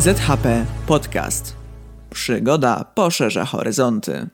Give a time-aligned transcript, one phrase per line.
[0.00, 1.56] ZHP Podcast.
[2.10, 4.28] Przygoda poszerza horyzonty.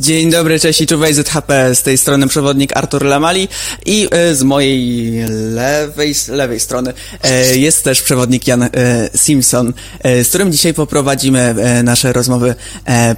[0.00, 3.48] Dzień dobry, cześć i czuwaj ZHP, z tej strony przewodnik Artur Lamali
[3.86, 5.12] i e, z mojej
[5.54, 6.92] lewej, lewej strony
[7.22, 8.68] e, jest też przewodnik Jan e,
[9.16, 9.72] Simpson,
[10.04, 12.54] z którym dzisiaj poprowadzimy nasze rozmowy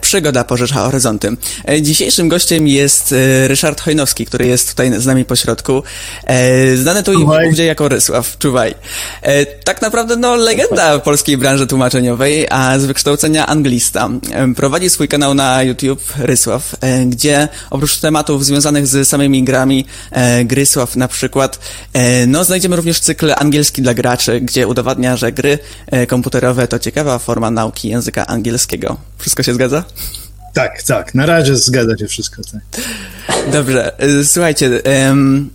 [0.00, 1.36] Przygoda Porzesza Horyzonty.
[1.82, 3.14] Dzisiejszym gościem jest
[3.46, 5.82] Ryszard Hojnowski, który jest tutaj z nami po środku,
[6.74, 8.74] znany tu i gdzie jako Rysław, czuwaj.
[9.64, 14.10] Tak naprawdę no legenda polskiej branży tłumaczeniowej, a z wykształcenia anglista.
[14.56, 20.44] Prowadzi swój kanał na YouTube Rysław, E, gdzie oprócz tematów związanych z samymi grami, e,
[20.44, 21.58] Grysław na przykład,
[21.92, 25.58] e, no znajdziemy również cykl angielski dla graczy, gdzie udowadnia, że gry
[26.08, 28.96] komputerowe to ciekawa forma nauki języka angielskiego.
[29.18, 29.84] Wszystko się zgadza?
[30.52, 31.14] Tak, tak.
[31.14, 32.42] Na razie zgadza się wszystko.
[32.52, 32.84] Tak.
[33.52, 33.92] Dobrze.
[34.24, 35.50] Słuchajcie, um,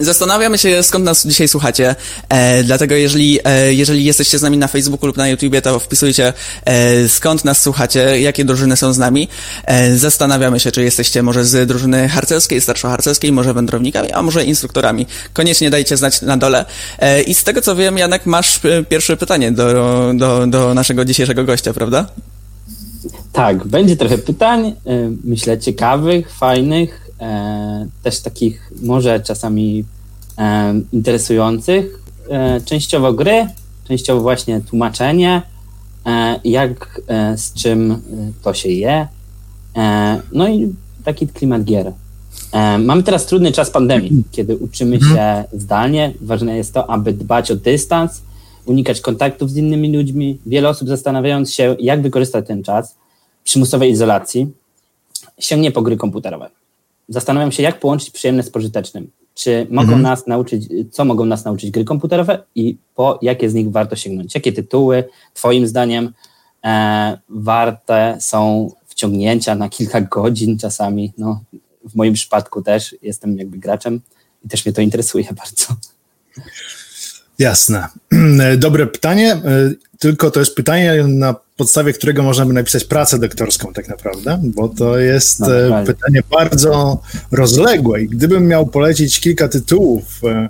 [0.00, 1.94] Zastanawiamy się, skąd nas dzisiaj słuchacie,
[2.28, 6.32] e, dlatego jeżeli, e, jeżeli jesteście z nami na Facebooku lub na YouTubie, to wpisujcie
[6.64, 9.28] e, skąd nas słuchacie, jakie drużyny są z nami.
[9.64, 15.06] E, zastanawiamy się, czy jesteście może z drużyny harcerskiej, starszo-harcerskiej, może wędrownikami, a może instruktorami.
[15.32, 16.64] Koniecznie dajcie znać na dole.
[16.98, 21.04] E, I z tego co wiem, Janek, masz e, pierwsze pytanie do, do, do naszego
[21.04, 22.06] dzisiejszego gościa, prawda?
[23.32, 24.74] Tak, będzie trochę pytań,
[25.24, 29.95] myślę ciekawych, fajnych, e, też takich może czasami e,
[30.92, 32.02] interesujących.
[32.30, 33.46] E, częściowo gry,
[33.88, 35.42] częściowo właśnie tłumaczenie,
[36.06, 38.02] e, jak e, z czym
[38.42, 39.08] to się je.
[40.32, 41.92] No i taki klimat gier.
[42.78, 45.14] Mamy teraz trudny czas pandemii, kiedy uczymy mhm.
[45.14, 46.12] się zdalnie.
[46.20, 48.22] Ważne jest to, aby dbać o dystans,
[48.66, 50.38] unikać kontaktów z innymi ludźmi.
[50.46, 52.96] Wiele osób zastanawiając się, jak wykorzystać ten czas
[53.44, 54.46] przymusowej izolacji,
[55.38, 56.50] sięgnie po gry komputerowe
[57.08, 59.10] zastanawiam się, jak połączyć przyjemne z pożytecznym.
[59.36, 60.02] Czy mogą mhm.
[60.02, 64.34] nas nauczyć, co mogą nas nauczyć gry komputerowe i po jakie z nich warto sięgnąć?
[64.34, 65.04] Jakie tytuły,
[65.34, 66.12] Twoim zdaniem,
[66.64, 71.12] e, warte są wciągnięcia na kilka godzin czasami?
[71.18, 71.40] No,
[71.84, 74.00] w moim przypadku też jestem jakby graczem
[74.44, 75.76] i też mnie to interesuje bardzo.
[77.38, 77.88] Jasne.
[78.56, 79.40] Dobre pytanie, e,
[79.98, 84.68] tylko to jest pytanie, na podstawie którego można by napisać pracę doktorską tak naprawdę, bo
[84.68, 87.02] to jest no, e, pytanie bardzo
[87.32, 90.48] rozległe i gdybym miał polecić kilka tytułów, e,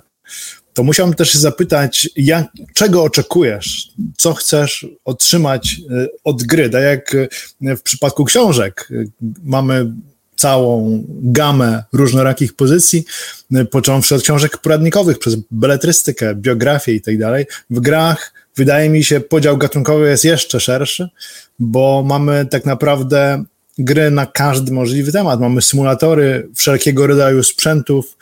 [0.73, 5.81] to musiałbym też zapytać, jak, czego oczekujesz, co chcesz otrzymać
[6.23, 6.69] od gry.
[6.69, 7.15] Tak jak
[7.61, 8.89] w przypadku książek
[9.43, 9.91] mamy
[10.35, 13.05] całą gamę różnorakich pozycji,
[13.71, 17.45] począwszy od książek poradnikowych, przez beletrystykę, biografię i tak dalej.
[17.69, 21.09] W grach wydaje mi się podział gatunkowy jest jeszcze szerszy,
[21.59, 23.43] bo mamy tak naprawdę
[23.77, 25.39] gry na każdy możliwy temat.
[25.39, 28.17] Mamy symulatory wszelkiego rodzaju sprzętów,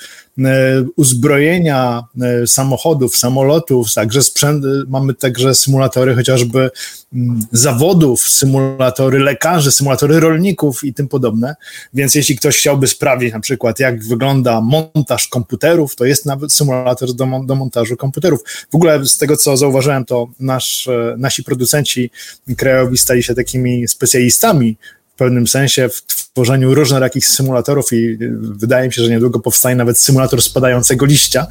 [0.95, 6.71] uzbrojenia e, samochodów, samolotów, także sprzęt, mamy także symulatory chociażby
[7.13, 11.55] mm, zawodów, symulatory lekarzy, symulatory rolników i tym podobne.
[11.93, 17.13] Więc jeśli ktoś chciałby sprawdzić na przykład, jak wygląda montaż komputerów, to jest nawet symulator
[17.13, 18.39] do, do montażu komputerów.
[18.71, 22.11] W ogóle z tego, co zauważyłem, to nasz, e, nasi producenci
[22.57, 24.77] krajowi stali się takimi specjalistami
[25.15, 29.99] w pewnym sensie w tworzeniu różnorakich symulatorów i wydaje mi się, że niedługo powstanie nawet
[29.99, 31.47] symulator spadającego liścia.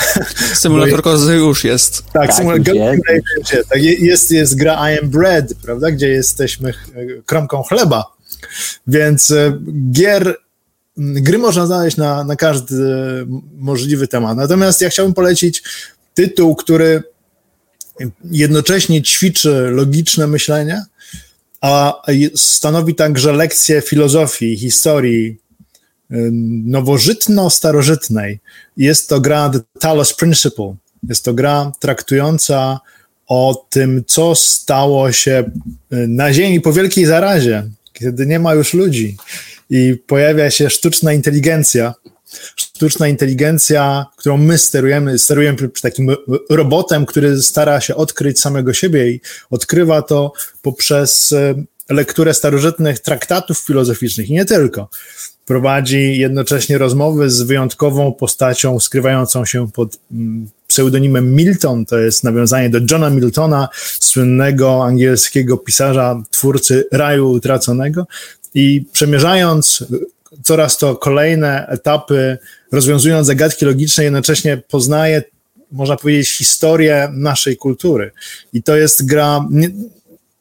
[0.54, 2.04] Symulator kozy już jest.
[2.12, 3.02] Tak, tak symulator jest.
[3.68, 6.74] Tak, jest, jest gra I am bread, prawda, gdzie jesteśmy
[7.26, 8.04] kromką chleba,
[8.86, 9.58] więc e,
[9.92, 10.36] gier
[10.96, 12.76] gry można znaleźć na, na każdy
[13.54, 14.36] możliwy temat.
[14.36, 15.62] Natomiast ja chciałbym polecić
[16.14, 17.02] tytuł, który
[18.24, 20.82] jednocześnie ćwiczy logiczne myślenie,
[21.60, 22.02] a
[22.34, 25.36] stanowi także lekcję filozofii, historii
[26.66, 28.38] nowożytno-starożytnej.
[28.76, 30.74] Jest to gra The Talos Principle.
[31.08, 32.80] Jest to gra traktująca
[33.26, 35.50] o tym, co stało się
[35.90, 39.16] na Ziemi po wielkiej zarazie, kiedy nie ma już ludzi
[39.70, 41.94] i pojawia się sztuczna inteligencja,
[42.56, 46.10] sztuczna inteligencja, którą my sterujemy, sterujemy takim
[46.50, 49.20] robotem, który stara się odkryć samego siebie i
[49.50, 50.32] odkrywa to
[50.62, 51.54] poprzez e,
[51.88, 54.88] lekturę starożytnych traktatów filozoficznych i nie tylko.
[55.44, 62.70] Prowadzi jednocześnie rozmowy z wyjątkową postacią skrywającą się pod mm, pseudonimem Milton, to jest nawiązanie
[62.70, 63.68] do Johna Miltona,
[64.00, 68.06] słynnego angielskiego pisarza, twórcy Raju Utraconego.
[68.54, 69.84] I przemierzając
[70.42, 72.38] coraz to kolejne etapy,
[72.72, 75.22] rozwiązując zagadki logiczne, jednocześnie poznaje,
[75.72, 78.10] można powiedzieć, historię naszej kultury.
[78.52, 79.48] I to jest gra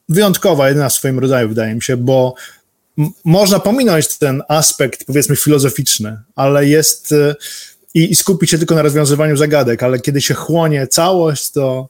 [0.10, 2.36] wyjątkowa, jedyna w swoim rodzaju, wydaje mi się, bo
[3.26, 7.14] można pominąć ten aspekt, powiedzmy, filozoficzny, ale jest
[7.94, 11.90] i, i skupić się tylko na rozwiązywaniu zagadek, ale kiedy się chłonie całość, to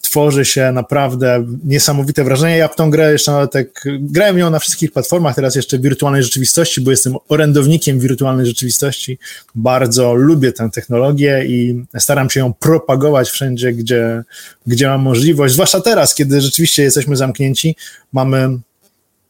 [0.00, 2.56] tworzy się naprawdę niesamowite wrażenie.
[2.56, 3.66] Ja w tą grę jeszcze nawet tak,
[4.00, 9.18] grałem ją na wszystkich platformach, teraz jeszcze w wirtualnej rzeczywistości, bo jestem orędownikiem wirtualnej rzeczywistości.
[9.54, 14.22] Bardzo lubię tę technologię i staram się ją propagować wszędzie, gdzie,
[14.66, 17.76] gdzie mam możliwość, zwłaszcza teraz, kiedy rzeczywiście jesteśmy zamknięci,
[18.12, 18.58] mamy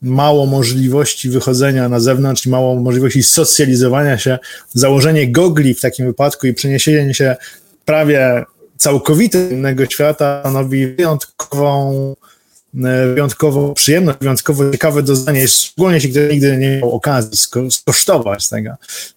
[0.03, 4.39] mało możliwości wychodzenia na zewnątrz i mało możliwości socjalizowania się,
[4.73, 7.37] założenie gogli w takim wypadku i przeniesienie się
[7.85, 8.45] prawie
[8.77, 12.15] całkowite innego świata stanowi wyjątkową,
[12.85, 17.39] e, wyjątkowo przyjemność, wyjątkowo ciekawe doznanie, szczególnie jeśli ktoś nigdy nie miał okazji
[17.71, 18.71] skosztować tego.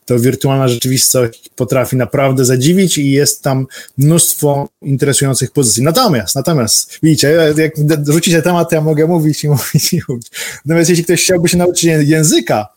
[0.05, 3.67] To wirtualna rzeczywistość potrafi naprawdę zadziwić i jest tam
[3.97, 5.83] mnóstwo interesujących pozycji.
[5.83, 7.73] Natomiast, natomiast, widzicie, jak
[8.07, 10.27] rzucicie temat, ja mogę mówić i mówić i mówić.
[10.65, 12.67] Natomiast jeśli ktoś chciałby się nauczyć języka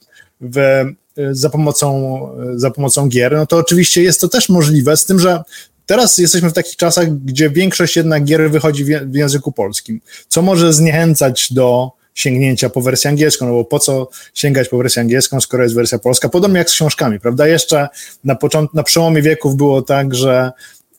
[0.41, 0.94] w, e,
[1.31, 2.21] za, pomocą,
[2.55, 5.43] za pomocą gier, no to oczywiście jest to też możliwe, z tym, że
[5.90, 10.72] Teraz jesteśmy w takich czasach, gdzie większość jednak gier wychodzi w języku polskim, co może
[10.72, 15.62] zniechęcać do sięgnięcia po wersję angielską, no bo po co sięgać po wersję angielską, skoro
[15.62, 16.28] jest wersja polska?
[16.28, 17.46] Podobnie jak z książkami, prawda?
[17.46, 17.88] Jeszcze
[18.25, 20.52] na, początku, na przełomie wieków było tak, że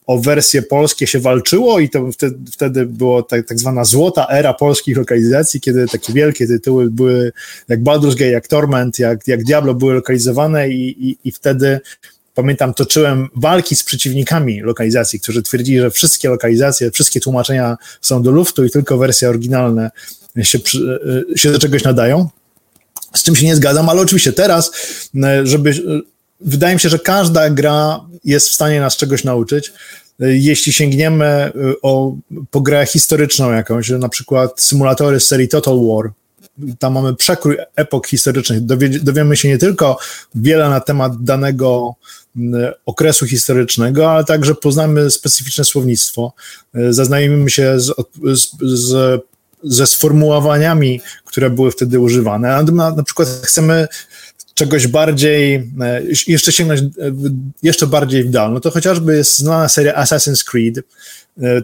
[0.06, 4.54] o wersje polskie się walczyło i to wtedy, wtedy było tak, tak zwana złota era
[4.54, 7.32] polskich lokalizacji, kiedy takie wielkie tytuły były
[7.68, 11.80] jak Baldur's Gate, jak Torment, jak, jak Diablo były lokalizowane i, i, i wtedy
[12.34, 18.30] pamiętam, toczyłem walki z przeciwnikami lokalizacji, którzy twierdzili, że wszystkie lokalizacje, wszystkie tłumaczenia są do
[18.30, 19.90] luftu i tylko wersje oryginalne
[20.42, 20.58] się,
[21.34, 22.28] e, się do czegoś nadają.
[23.14, 24.72] Z czym się nie zgadzam, ale oczywiście teraz,
[25.24, 25.70] e, żeby.
[25.70, 25.74] E,
[26.40, 29.72] wydaje mi się, że każda gra jest w stanie nas czegoś nauczyć.
[30.18, 31.52] Jeśli sięgniemy
[31.82, 32.16] o,
[32.50, 36.12] po grę historyczną jakąś, na przykład symulatory z serii Total War,
[36.78, 38.60] tam mamy przekrój epok historycznych.
[38.60, 39.98] Dowie, dowiemy się nie tylko
[40.34, 41.94] wiele na temat danego
[42.86, 46.32] okresu historycznego, ale także poznamy specyficzne słownictwo,
[46.74, 47.92] e, zaznajomimy się z,
[48.32, 49.20] z, z,
[49.62, 52.62] ze sformułowaniami, które były wtedy używane.
[52.62, 53.88] Na, na przykład chcemy
[54.54, 56.84] czegoś bardziej, e, jeszcze sięgnąć e,
[57.62, 60.84] jeszcze bardziej w dal, no to chociażby jest znana seria Assassin's Creed,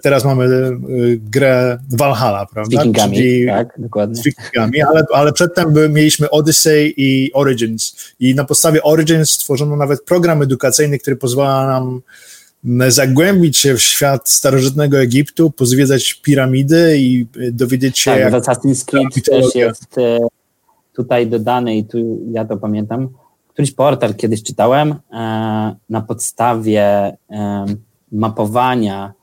[0.02, 0.70] teraz mamy e,
[1.16, 2.76] grę Valhalla, prawda?
[2.76, 4.16] Z wikingami, Czyli tak, dokładnie.
[4.16, 10.04] Z wikingami, ale, ale przedtem mieliśmy Odyssey i Origins i na podstawie Origins stworzono nawet
[10.04, 12.02] program edukacyjny, który pozwala nam
[12.88, 18.32] zagłębić się w świat starożytnego Egiptu, pozwiedzać piramidy i dowiedzieć się, tak, jak...
[18.32, 20.18] Assassin's Creed też jest e,
[20.92, 23.08] tutaj dodany i tu ja to pamiętam,
[23.48, 24.94] któryś portal kiedyś czytałem
[25.88, 27.16] na podstawie
[28.12, 29.17] mapowania E,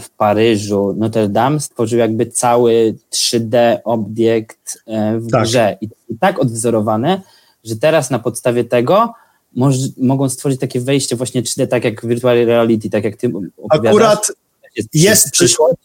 [0.00, 5.42] w Paryżu Notre Dame stworzył jakby cały 3D obiekt e, w tak.
[5.42, 7.22] grze i, i tak odwzorowane,
[7.64, 9.12] że teraz na podstawie tego
[9.56, 13.94] moż, mogą stworzyć takie wejście właśnie 3D, tak jak virtual reality, tak jak ty opowiadasz.
[13.94, 14.32] Akurat
[14.76, 15.76] jest, jest przyszłość.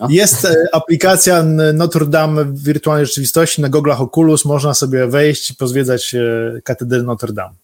[0.00, 0.06] No.
[0.10, 1.42] Jest e, aplikacja
[1.74, 6.14] Notre Dame w wirtualnej rzeczywistości na goglach Oculus, można sobie wejść i pozwiedzać
[6.64, 7.54] katedrę Notre Dame.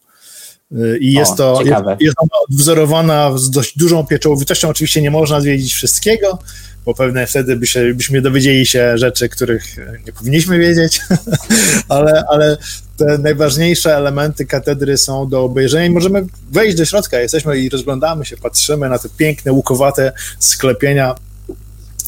[0.73, 4.69] Y, I jest o, to jest, jest ona odwzorowana z dość dużą pieczołowitością.
[4.69, 6.39] Oczywiście nie można zwiedzić wszystkiego,
[6.85, 9.77] bo pewnie wtedy by się, byśmy dowiedzieli się rzeczy, których
[10.07, 11.01] nie powinniśmy wiedzieć,
[11.89, 12.57] ale, ale
[12.97, 17.21] te najważniejsze elementy katedry są do obejrzenia i możemy wejść do środka.
[17.21, 21.15] Jesteśmy i rozglądamy się, patrzymy na te piękne, łukowate sklepienia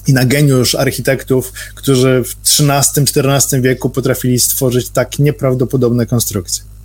[0.07, 6.78] i na geniusz architektów, którzy w XIII-XIV wieku potrafili stworzyć tak nieprawdopodobne konstrukcje.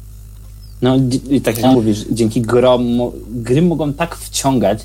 [0.83, 0.97] No
[1.29, 2.83] i tak jak mówisz, dzięki grom,
[3.27, 4.79] gry mogą tak wciągać.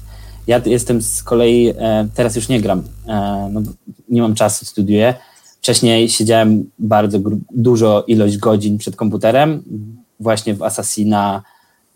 [0.47, 3.61] Ja jestem z kolei, e, teraz już nie gram, e, no,
[4.09, 5.15] nie mam czasu, studiuję.
[5.59, 7.19] Wcześniej siedziałem bardzo
[7.51, 9.63] dużo ilość godzin przed komputerem,
[10.21, 11.43] właśnie w Assassina,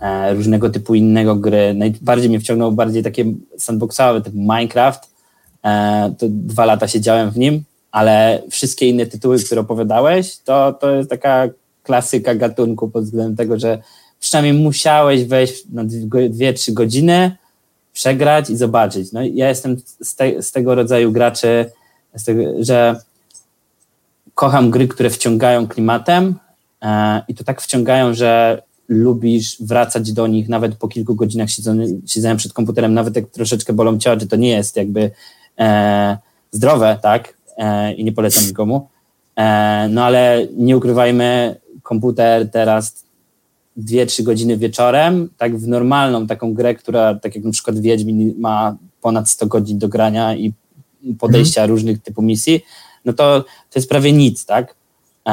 [0.00, 1.75] e, różnego typu innego gry.
[1.75, 3.25] Najbardziej mnie wciągnął bardziej takie
[3.59, 5.12] sandboxowe, typu Minecraft.
[6.18, 11.11] To dwa lata siedziałem w nim, ale wszystkie inne tytuły, które opowiadałeś, to, to jest
[11.11, 11.49] taka
[11.83, 13.83] klasyka gatunku pod względem tego, że
[14.21, 15.85] przynajmniej musiałeś wejść na
[16.31, 17.37] dwie, trzy godziny,
[17.93, 19.12] przegrać i zobaczyć.
[19.12, 21.71] No ja jestem z, te, z tego rodzaju graczy,
[22.25, 22.97] tego, że
[24.35, 26.35] kocham gry, które wciągają klimatem
[26.83, 31.49] e, i to tak wciągają, że lubisz wracać do nich nawet po kilku godzinach
[32.07, 35.11] siedzenia przed komputerem, nawet jak troszeczkę bolą cię oczy, to nie jest jakby
[35.59, 36.19] e,
[36.51, 38.89] zdrowe, tak, e, i nie polecam nikomu,
[39.37, 43.05] e, no ale nie ukrywajmy, komputer teraz
[43.77, 48.77] 2-3 godziny wieczorem, tak w normalną taką grę, która tak jak na przykład Wiedźmin ma
[49.01, 50.53] ponad 100 godzin do grania i
[51.19, 51.71] podejścia mhm.
[51.71, 52.61] różnych typów misji,
[53.05, 54.75] no to to jest prawie nic, tak?
[55.29, 55.33] E,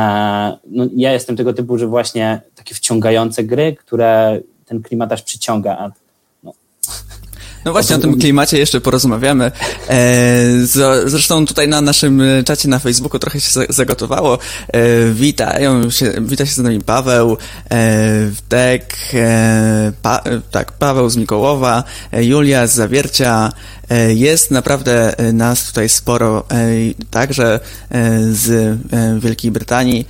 [0.67, 5.77] no, ja jestem tego typu, że właśnie takie wciągające gry, które ten klimat aż przyciąga.
[5.77, 5.91] A,
[7.69, 7.73] no.
[7.73, 9.51] Właśnie o tym klimacie jeszcze porozmawiamy.
[11.05, 14.37] Zresztą tutaj na naszym czacie na Facebooku trochę się zagotowało.
[15.13, 17.37] Witają się, wita się z nami Paweł,
[18.29, 18.95] Wdek,
[20.01, 23.51] pa, tak, Paweł z Mikołowa, Julia z Zawiercia,
[23.89, 26.55] E, jest naprawdę e, nas tutaj sporo, e,
[27.11, 27.59] także
[28.31, 28.77] z
[29.19, 30.07] Wielkiej Brytanii.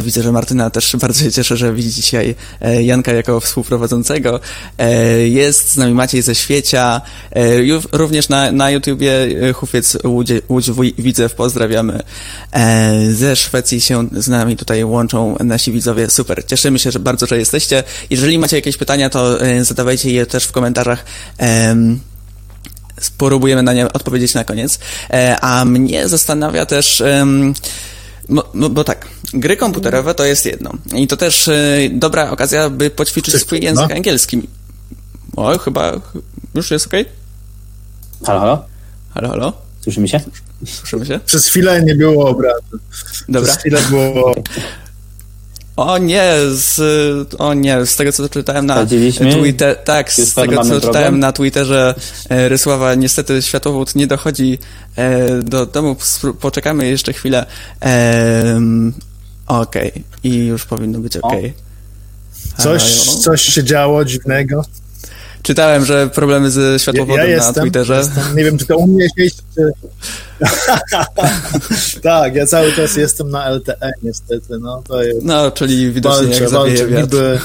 [0.00, 2.34] Widzę, że Martyna też bardzo się cieszy, że widzi dzisiaj
[2.82, 4.40] Janka jako współprowadzącego.
[5.24, 7.00] Jest z nami Maciej ze Świecia,
[7.92, 9.12] również na, na YouTubie
[9.54, 12.02] Hufiec Łódź, Łódź Widzew, pozdrawiamy.
[13.10, 16.46] Ze Szwecji się z nami tutaj łączą nasi widzowie, super.
[16.46, 17.84] Cieszymy się że bardzo, że jesteście.
[18.10, 21.04] Jeżeli macie jakieś pytania, to zadawajcie je też w komentarzach
[23.00, 24.78] spróbujemy na nie odpowiedzieć na koniec.
[25.10, 27.02] E, a mnie zastanawia też...
[28.28, 30.72] Bo, bo, bo, tak, gry komputerowe to jest jedno.
[30.94, 31.50] I to też
[31.90, 33.96] dobra okazja, by poćwiczyć swój język no.
[33.96, 34.42] angielski.
[35.36, 36.00] O, chyba
[36.54, 36.92] już jest ok?
[38.26, 38.64] Halo, halo?
[39.14, 39.52] Halo, halo?
[39.80, 40.20] Słyszymy się?
[40.66, 41.20] Słyszymy się?
[41.26, 42.78] Przez chwilę nie było obrazu.
[43.28, 43.48] Dobra.
[43.48, 44.34] Przez chwilę było
[45.76, 46.80] o nie, z,
[47.38, 48.86] o nie, z tego co czytałem na
[49.32, 51.94] Twitter, tak, z tego co czytałem na Twitterze
[52.28, 54.58] e, Rysława, niestety światłowód nie dochodzi
[54.96, 55.96] e, do domu,
[56.40, 57.46] poczekamy jeszcze chwilę.
[57.82, 58.60] E,
[59.46, 60.02] okej, okay.
[60.24, 61.38] i już powinno być okej.
[61.38, 62.62] Okay.
[62.64, 64.64] Coś, coś się działo dziwnego?
[65.42, 67.98] Czytałem, że problemy ze światłowodem ja, ja na Twitterze.
[67.98, 69.36] Jestem, nie wiem, czy to u mnie się...
[69.54, 69.72] Czy...
[72.02, 75.22] tak, ja cały czas jestem na LTE niestety, no to jest...
[75.22, 77.38] No, czyli widocznie walczę, jak walczę, niby...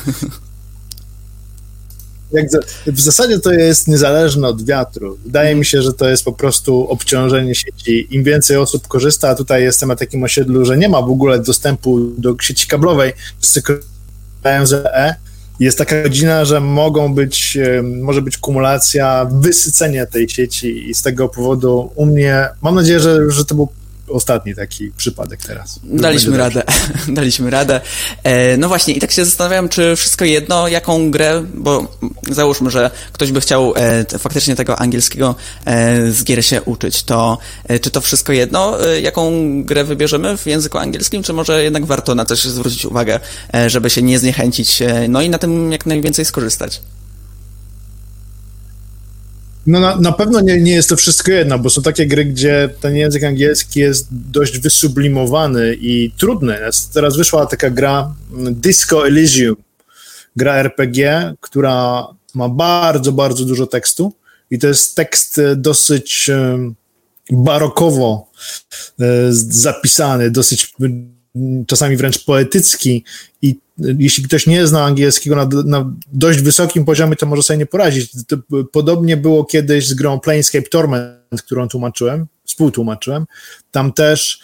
[2.32, 5.18] Jak za, w zasadzie to jest niezależne od wiatru.
[5.26, 8.08] Wydaje mi się, że to jest po prostu obciążenie sieci.
[8.16, 11.40] Im więcej osób korzysta, a tutaj jestem na takim osiedlu, że nie ma w ogóle
[11.40, 15.16] dostępu do sieci kablowej, wszyscy korzystają z LTE,
[15.60, 17.58] jest taka godzina, że mogą być,
[18.02, 23.32] może być kumulacja, wysycenie tej sieci i z tego powodu u mnie, mam nadzieję, że,
[23.32, 23.68] że to był
[24.10, 25.80] ostatni taki przypadek teraz.
[25.84, 26.64] Daliśmy radę,
[27.08, 27.82] daliśmy radę.
[28.24, 31.98] E, no właśnie, i tak się zastanawiam, czy wszystko jedno, jaką grę, bo
[32.32, 35.36] załóżmy, że ktoś by chciał e, faktycznie tego angielskiego
[35.66, 37.38] e, z gier się uczyć, to
[37.82, 39.32] czy to wszystko jedno, jaką
[39.64, 43.20] grę wybierzemy w języku angielskim, czy może jednak warto na coś zwrócić uwagę,
[43.68, 46.82] żeby się nie zniechęcić, no i na tym jak najwięcej skorzystać?
[49.68, 52.70] No na, na pewno nie, nie jest to wszystko jedno, bo są takie gry, gdzie
[52.82, 56.58] ten język angielski jest dość wysublimowany i trudny.
[56.94, 59.56] Teraz wyszła taka gra mm, Disco Elysium,
[60.36, 64.14] gra RPG, która ma bardzo, bardzo dużo tekstu
[64.52, 66.32] i to jest tekst e, dosyć
[67.32, 68.32] barokowo
[69.00, 70.74] e, zapisany, dosyć
[71.68, 73.04] czasami wręcz poetycki
[73.42, 77.66] i jeśli ktoś nie zna angielskiego na, na, dość wysokim poziomie, to może sobie nie
[77.66, 78.12] poradzić.
[78.72, 83.26] Podobnie było kiedyś z grą Planescape Torment, którą tłumaczyłem, współtłumaczyłem.
[83.72, 84.40] Tam też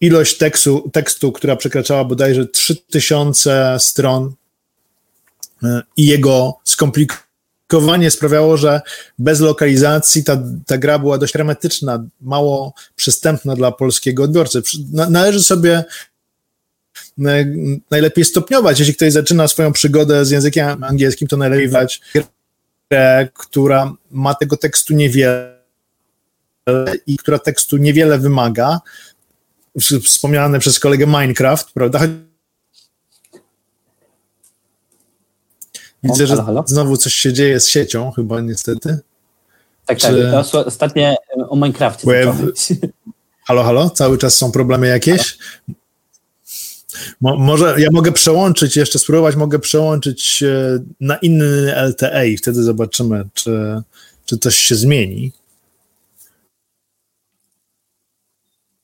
[0.00, 4.32] ilość tekstu, tekstu która przekraczała bodajże 3000 stron
[5.62, 8.80] e, i jego skomplikowanie sprawiało, że
[9.18, 14.62] bez lokalizacji ta, ta gra była dość hermetyczna, mało przystępna dla polskiego odbiorcy.
[14.92, 15.84] Należy sobie
[17.90, 18.78] najlepiej stopniować.
[18.78, 22.00] Jeśli ktoś zaczyna swoją przygodę z językiem angielskim, to najlepiej wać
[22.90, 25.60] grę, która ma tego tekstu niewiele
[27.06, 28.80] i która tekstu niewiele wymaga.
[30.02, 32.00] Wspomniane przez kolegę Minecraft, prawda?
[36.02, 36.36] Widzę, że
[36.66, 38.98] znowu coś się dzieje z siecią, chyba niestety.
[39.86, 40.30] Tak, Czy...
[40.32, 40.66] tak.
[40.66, 41.16] Ostatnie
[41.48, 42.06] o Minecraftie.
[43.46, 43.90] Halo, halo?
[43.90, 45.38] Cały czas są problemy jakieś?
[45.38, 45.79] Halo?
[47.20, 50.44] Mo, może ja mogę przełączyć, jeszcze spróbować, mogę przełączyć
[51.00, 53.82] na inny LTE i wtedy zobaczymy, czy,
[54.24, 55.32] czy coś się zmieni.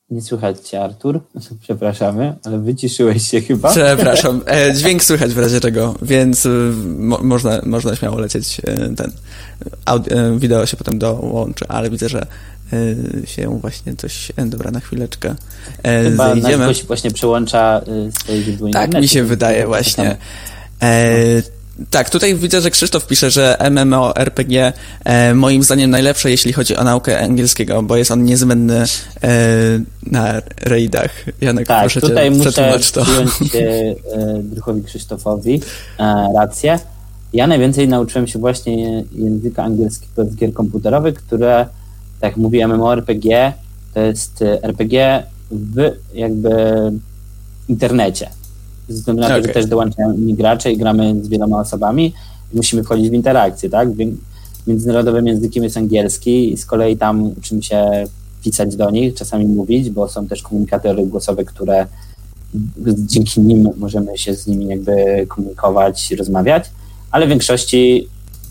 [0.09, 1.19] Nie słychać cię, Artur.
[1.63, 3.71] Przepraszamy, ale wyciszyłeś się chyba.
[3.71, 4.41] Przepraszam.
[4.47, 6.49] E, dźwięk słychać w razie czego, więc e,
[6.97, 9.11] mo można, można śmiało lecieć e, ten.
[9.85, 12.27] Audio, wideo się potem dołączy, ale widzę, że
[13.25, 14.31] się właśnie coś...
[14.45, 15.35] Dobra, na chwileczkę
[16.03, 16.75] Chyba zejdziemy.
[16.75, 17.81] się właśnie przełącza
[18.19, 20.17] swoje źródło Tak mi się wydaje właśnie.
[20.81, 21.41] E,
[21.89, 26.83] tak, tutaj widzę, że Krzysztof pisze, że MMORPG e, moim zdaniem najlepsze, jeśli chodzi o
[26.83, 28.87] naukę angielskiego, bo jest on niezbędny e,
[30.03, 31.11] na raidach.
[31.41, 35.61] Janek, tak, proszę tutaj cię, muszę przyjąć e, druhowi Krzysztofowi
[35.99, 36.79] e, rację.
[37.33, 41.65] Ja najwięcej nauczyłem się właśnie języka angielskiego z gier komputerowych, które,
[42.19, 43.53] tak jak mówi MMORPG,
[43.93, 46.51] to jest RPG w jakby
[47.67, 48.29] internecie.
[48.87, 52.13] Ze względu na to, że też dołączają inni gracze i gramy z wieloma osobami.
[52.53, 53.89] Musimy wchodzić w interakcję, tak?
[54.67, 58.03] międzynarodowym językiem jest angielski i z kolei tam uczymy się
[58.43, 61.87] pisać do nich, czasami mówić, bo są też komunikatory głosowe, które
[62.97, 66.63] dzięki nim możemy się z nimi jakby komunikować, rozmawiać,
[67.11, 68.07] ale w większości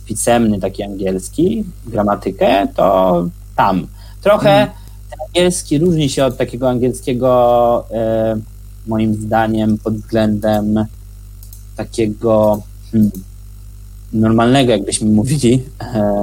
[0.07, 3.87] pisemny taki angielski, gramatykę, to tam.
[4.23, 4.71] Trochę mm.
[5.11, 8.37] ten angielski różni się od takiego angielskiego e,
[8.87, 10.85] moim zdaniem pod względem
[11.77, 13.11] takiego hmm,
[14.13, 16.15] normalnego, jakbyśmy mówili e,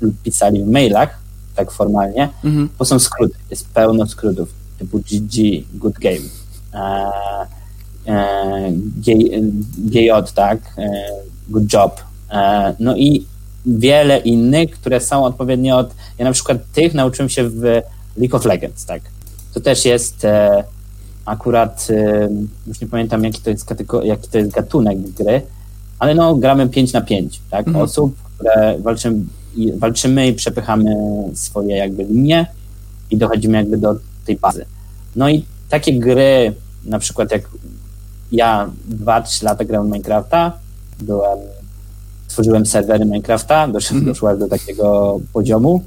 [0.00, 1.18] lub pisali w mailach,
[1.54, 2.68] tak formalnie, mm-hmm.
[2.78, 6.28] bo są skróty, jest pełno skrótów typu GG, Good Game,
[6.74, 7.10] e,
[8.06, 8.72] e,
[9.78, 10.90] GJ, tak, e,
[11.48, 13.26] Good Job, e, no i
[13.66, 17.62] wiele innych, które są odpowiednio od, ja na przykład tych nauczyłem się w
[18.16, 19.02] League of Legends, tak,
[19.54, 20.64] to też jest e,
[21.24, 21.88] akurat,
[22.66, 25.42] już nie pamiętam jaki to jest, jaki to jest gatunek gry,
[25.98, 27.66] ale no gramy 5 na 5, tak?
[27.66, 27.84] Mhm.
[27.84, 29.24] Osób, które walczymy
[29.56, 30.94] i, walczymy i przepychamy
[31.34, 32.46] swoje jakby linie
[33.10, 33.96] i dochodzimy jakby do
[34.26, 34.64] tej bazy.
[35.16, 37.42] No i takie gry, na przykład jak
[38.32, 40.52] ja 2-3 lata grałem w Minecrafta,
[41.00, 41.38] byłem,
[42.28, 44.14] tworzyłem serwery Minecrafta, doszedłem, mhm.
[44.14, 45.84] doszłem do takiego poziomu,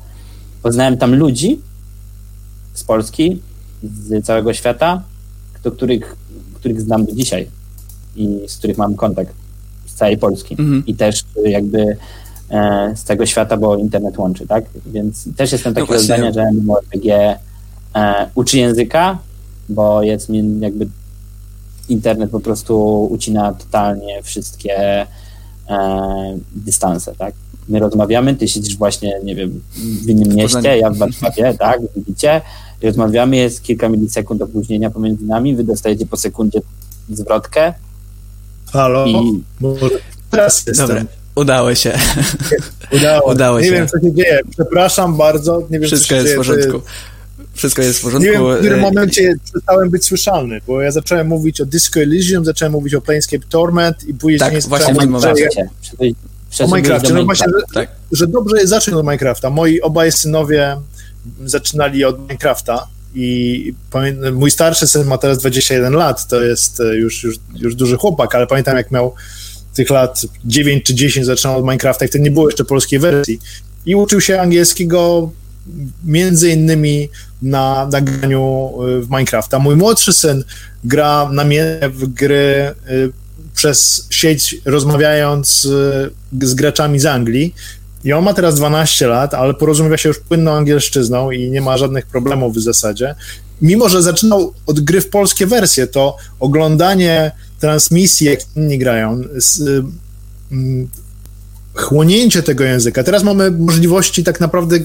[0.63, 1.59] poznałem tam ludzi
[2.73, 3.41] z Polski,
[3.83, 5.03] z całego świata,
[5.63, 6.15] do których,
[6.53, 7.47] których znam do dzisiaj
[8.15, 9.33] i z których mam kontakt
[9.85, 10.55] z całej Polski.
[10.59, 10.83] Mhm.
[10.87, 11.97] I też jakby
[12.49, 14.65] e, z tego świata, bo internet łączy, tak?
[14.85, 17.37] Więc też jestem takiego no zdania, że MMORPG e,
[18.35, 19.17] uczy języka,
[19.69, 20.87] bo jest mi jakby
[21.89, 25.07] internet po prostu ucina totalnie wszystkie
[26.55, 27.33] dystanse, tak?
[27.69, 32.41] My rozmawiamy, ty siedzisz właśnie, nie wiem, w innym mieście, ja w Warszawie, tak, widzicie,
[32.83, 36.59] rozmawiamy, jest kilka milisekund opóźnienia pomiędzy nami, wy dostajecie po sekundzie
[37.09, 37.73] zwrotkę.
[38.73, 39.05] Halo?
[39.07, 39.43] I...
[40.29, 40.87] Teraz jestem.
[40.87, 41.05] Dobra.
[41.35, 41.97] Udało się.
[42.91, 43.71] Udało, Udało nie się.
[43.71, 44.39] Nie wiem, co się dzieje.
[44.49, 45.61] Przepraszam bardzo.
[45.69, 46.81] Nie wiem, Wszystko jest w porządku.
[47.61, 48.25] Wszystko jest w porządku.
[48.25, 52.45] Nie wiem, w którym momencie przestałem być słyszalny, bo ja zacząłem mówić o Disco Elysium,
[52.45, 54.39] zacząłem mówić o Planescape Torment i później...
[54.39, 55.69] Tak, właśnie w tym momencie.
[56.59, 57.13] O Minecrafcie.
[57.13, 57.89] No właśnie, że, tak.
[58.11, 59.49] że dobrze jest zacząć od Minecrafta.
[59.49, 60.77] Moi obaj synowie
[61.45, 63.73] zaczynali od Minecrafta i
[64.33, 68.35] mój starszy syn ma teraz 21 lat, to jest e, już, już, już duży chłopak,
[68.35, 69.13] ale pamiętam jak miał
[69.73, 73.39] tych lat 9 czy 10 zaczynał od Minecrafta i wtedy nie było jeszcze polskiej wersji
[73.85, 75.31] i uczył się angielskiego
[76.03, 77.09] między innymi
[77.41, 79.59] na nagraniu e, w Minecrafta.
[79.59, 80.43] Mój młodszy syn
[80.83, 82.73] gra namiennie w gry e,
[83.53, 85.67] przez sieć rozmawiając
[86.41, 87.55] z graczami z Anglii
[88.03, 91.77] i on ma teraz 12 lat, ale porozumiewa się już płynną angielszczyzną i nie ma
[91.77, 93.15] żadnych problemów w zasadzie.
[93.61, 99.59] Mimo, że zaczynał od gry w polskie wersje, to oglądanie transmisji, jak inni grają, z,
[99.59, 99.83] y,
[100.51, 100.89] mm,
[101.73, 103.03] chłonięcie tego języka.
[103.03, 104.77] Teraz mamy możliwości tak naprawdę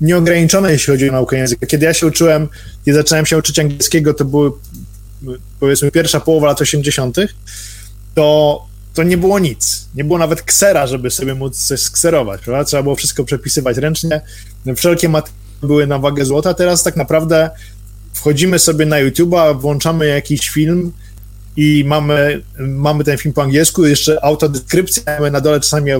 [0.00, 1.66] nieograniczone, jeśli chodzi o naukę języka.
[1.66, 2.48] Kiedy ja się uczyłem,
[2.84, 4.50] kiedy zacząłem się uczyć angielskiego, to były
[5.60, 7.16] powiedzmy pierwsza połowa lat 80.,
[8.14, 9.88] to to nie było nic.
[9.94, 12.64] Nie było nawet ksera, żeby sobie móc coś skserować, prawda?
[12.64, 14.20] Trzeba było wszystko przepisywać ręcznie.
[14.76, 16.54] Wszelkie materiały były na wagę złota.
[16.54, 17.50] Teraz tak naprawdę
[18.12, 20.92] wchodzimy sobie na YouTube'a, włączamy jakiś film
[21.56, 25.90] i mamy, mamy ten film po angielsku, jeszcze autodeskrypcję mamy na dole czasami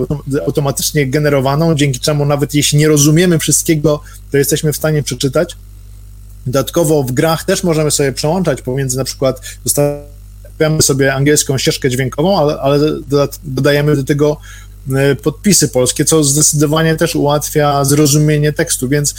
[0.45, 5.55] automatycznie generowaną, dzięki czemu nawet jeśli nie rozumiemy wszystkiego, to jesteśmy w stanie przeczytać.
[6.45, 9.41] Dodatkowo w grach też możemy sobie przełączać pomiędzy na przykład
[10.55, 12.79] Kupiamy sobie angielską ścieżkę dźwiękową, ale, ale
[13.43, 14.37] dodajemy do tego
[14.95, 19.15] e, podpisy polskie, co zdecydowanie też ułatwia zrozumienie tekstu, więc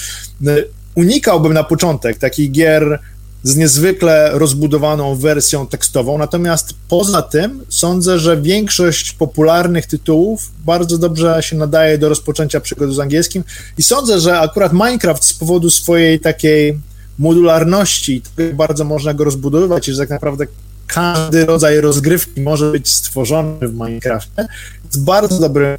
[0.46, 0.56] e,
[0.94, 2.98] unikałbym na początek takich gier
[3.46, 11.42] z niezwykle rozbudowaną wersją tekstową, natomiast poza tym sądzę, że większość popularnych tytułów bardzo dobrze
[11.42, 13.44] się nadaje do rozpoczęcia przygody z angielskim
[13.78, 16.80] i sądzę, że akurat Minecraft z powodu swojej takiej
[17.18, 18.22] modularności
[18.54, 20.46] bardzo można go rozbudowywać że tak naprawdę
[20.86, 24.46] każdy rodzaj rozgrywki może być stworzony w Minecrafcie,
[24.84, 25.78] jest bardzo dobrym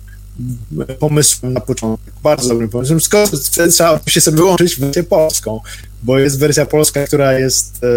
[0.99, 2.13] pomysłem na początek.
[2.23, 3.01] Bardzo dobrym pomysłem.
[3.01, 3.27] Skoro
[3.71, 5.62] trzeba oczywiście sobie wyłączyć wersję polską,
[6.03, 7.88] bo jest wersja polska, która jest e,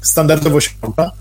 [0.00, 1.12] standardowo świąta,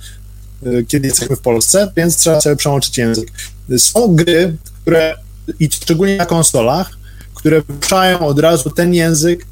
[0.66, 3.32] e, kiedy jesteśmy w Polsce, więc trzeba sobie przełączyć język.
[3.78, 5.16] Są gry, które,
[5.60, 6.98] i szczególnie na konsolach,
[7.34, 9.46] które puszczają od razu ten język,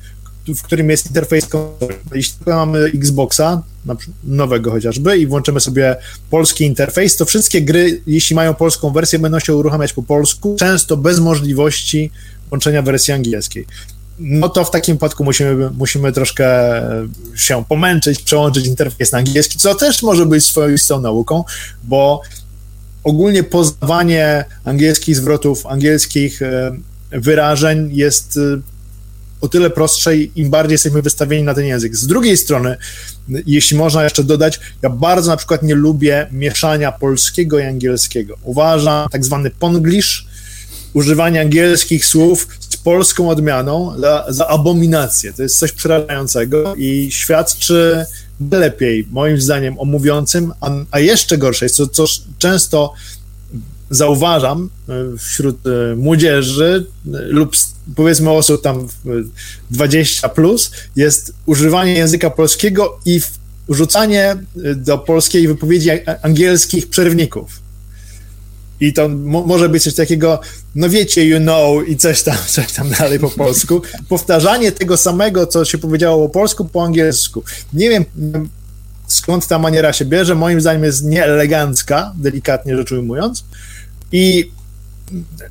[0.47, 1.95] w którym jest interfejs konsoli.
[2.15, 3.63] Jeśli mamy Xboxa,
[4.23, 5.95] nowego chociażby, i włączymy sobie
[6.29, 10.97] polski interfejs, to wszystkie gry, jeśli mają polską wersję, będą się uruchamiać po polsku, często
[10.97, 12.11] bez możliwości
[12.49, 13.65] włączenia wersji angielskiej.
[14.19, 16.47] No to w takim wypadku musimy, musimy troszkę
[17.35, 21.43] się pomęczyć, przełączyć interfejs na angielski, co też może być swoistą nauką,
[21.83, 22.21] bo
[23.03, 26.39] ogólnie poznawanie angielskich zwrotów, angielskich
[27.11, 28.39] wyrażeń jest
[29.41, 31.95] o tyle prostsze, im bardziej jesteśmy wystawieni na ten język.
[31.95, 32.77] Z drugiej strony,
[33.29, 38.37] jeśli można jeszcze dodać, ja bardzo na przykład nie lubię mieszania polskiego i angielskiego.
[38.43, 40.27] Uważam tak zwany ponglish,
[40.93, 42.47] używanie angielskich słów
[42.87, 45.33] polską odmianą za, za abominację.
[45.33, 48.05] To jest coś przerażającego i świadczy
[48.51, 52.05] lepiej, moim zdaniem, o mówiącym, a, a jeszcze gorsze jest, co, co
[52.37, 52.93] często
[53.89, 57.55] zauważam e, wśród e, młodzieży e, lub
[57.95, 58.87] powiedzmy osób tam
[59.71, 63.21] 20 plus, jest używanie języka polskiego i
[63.69, 64.35] wrzucanie
[64.75, 65.89] do polskiej wypowiedzi
[66.21, 67.66] angielskich przerwników.
[68.79, 70.39] I to może być coś takiego,
[70.75, 73.81] no wiecie, you know, i coś tam, coś tam dalej po polsku.
[74.09, 77.43] Powtarzanie tego samego, co się powiedziało po polsku, po angielsku.
[77.73, 78.05] Nie wiem,
[79.07, 80.35] skąd ta maniera się bierze.
[80.35, 83.43] Moim zdaniem jest nieelegancka, delikatnie rzecz ujmując.
[84.11, 84.51] I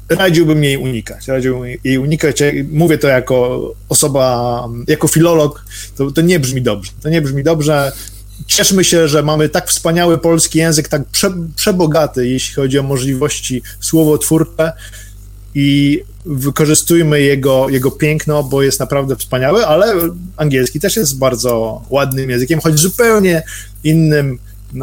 [0.09, 1.29] radziłbym jej unikać.
[1.29, 2.43] Radziłbym jej unikać.
[2.73, 5.65] Mówię to jako osoba, jako filolog,
[5.97, 6.93] to, to nie brzmi dobrze.
[7.03, 7.93] To nie brzmi dobrze.
[8.47, 13.63] Cieszmy się, że mamy tak wspaniały polski język, tak prze, przebogaty, jeśli chodzi o możliwości
[13.81, 14.73] słowotwórcze
[15.55, 19.95] i wykorzystujmy jego, jego piękno, bo jest naprawdę wspaniały, ale
[20.37, 23.43] angielski też jest bardzo ładnym językiem, choć zupełnie
[23.85, 24.39] innym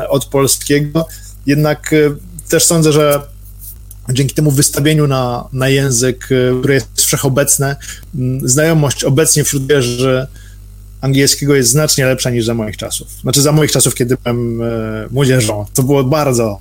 [0.09, 1.07] od polskiego.
[1.45, 1.97] Jednak e,
[2.49, 3.21] też sądzę, że
[4.09, 7.75] dzięki temu wystawieniu na, na język, e, który jest wszechobecny,
[8.43, 10.27] znajomość obecnie wśród wieży
[11.03, 13.07] angielskiego jest znacznie lepsza niż za moich czasów.
[13.21, 14.65] Znaczy za moich czasów, kiedy byłem e,
[15.11, 15.65] młodzieżą.
[15.73, 16.59] To było bardzo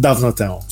[0.00, 0.62] dawno temu.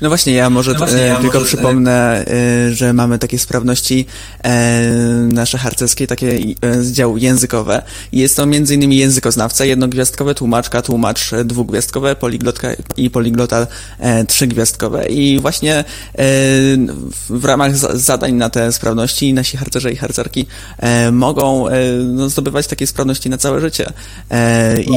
[0.00, 1.46] No właśnie, ja może, no właśnie, ja tylko może...
[1.46, 4.06] przypomnę, e, że mamy takie sprawności
[4.44, 4.82] e,
[5.28, 7.82] nasze harcerskie, takie e, z działu językowe.
[8.12, 13.66] Jest to między innymi językoznawca, jednogwiazdkowe, tłumaczka, tłumacz dwugwiazdkowe, poliglotka i poliglota
[14.28, 15.06] trzygwiazdkowe.
[15.06, 15.84] I właśnie
[17.30, 20.46] w ramach zadań na te sprawności nasi harcerze i harcerki
[21.12, 21.64] mogą
[22.04, 23.92] no, zdobywać takie sprawności na całe życie.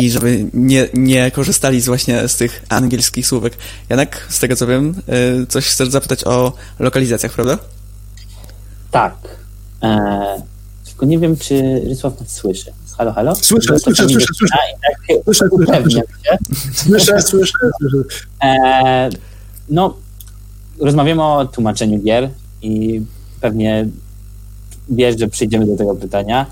[0.02, 3.54] I żeby nie, nie korzystali z właśnie z tych angielskich słówek.
[3.90, 7.58] Janek, z tego co wiem, E, coś chcesz zapytać o lokalizacjach, prawda?
[8.92, 9.16] Tak.
[9.84, 10.42] E,
[10.86, 12.74] tylko nie wiem, czy Rysław nas słyszy.
[12.98, 13.36] Halo, halo?
[13.36, 14.56] Słyszę, słyszę, słyszę, słyszę.
[14.82, 15.84] Tak słyszę, słyszę,
[16.74, 18.26] słyszę, słyszę, słyszę.
[19.70, 19.98] No,
[20.80, 22.30] rozmawiamy o tłumaczeniu gier
[22.62, 23.02] i
[23.42, 23.88] pewnie
[24.90, 26.46] wiesz, że przyjdziemy do tego pytania,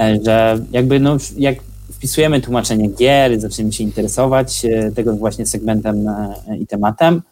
[0.00, 1.56] e, że jakby no, jak
[1.92, 6.06] wpisujemy tłumaczenie gier, zaczniemy się interesować e, tego właśnie segmentem
[6.60, 7.22] i tematem,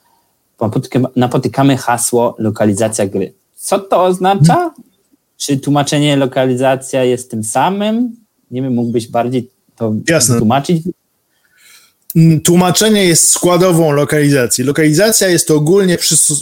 [1.16, 3.33] napotykamy hasło lokalizacja gry.
[3.57, 4.75] Co to oznacza?
[5.37, 8.16] Czy tłumaczenie lokalizacja jest tym samym?
[8.51, 10.38] Nie wiem, mógłbyś bardziej to Jasne.
[10.38, 10.83] tłumaczyć?
[12.16, 14.64] Mm, tłumaczenie jest składową lokalizacji.
[14.64, 15.99] Lokalizacja jest to ogólnie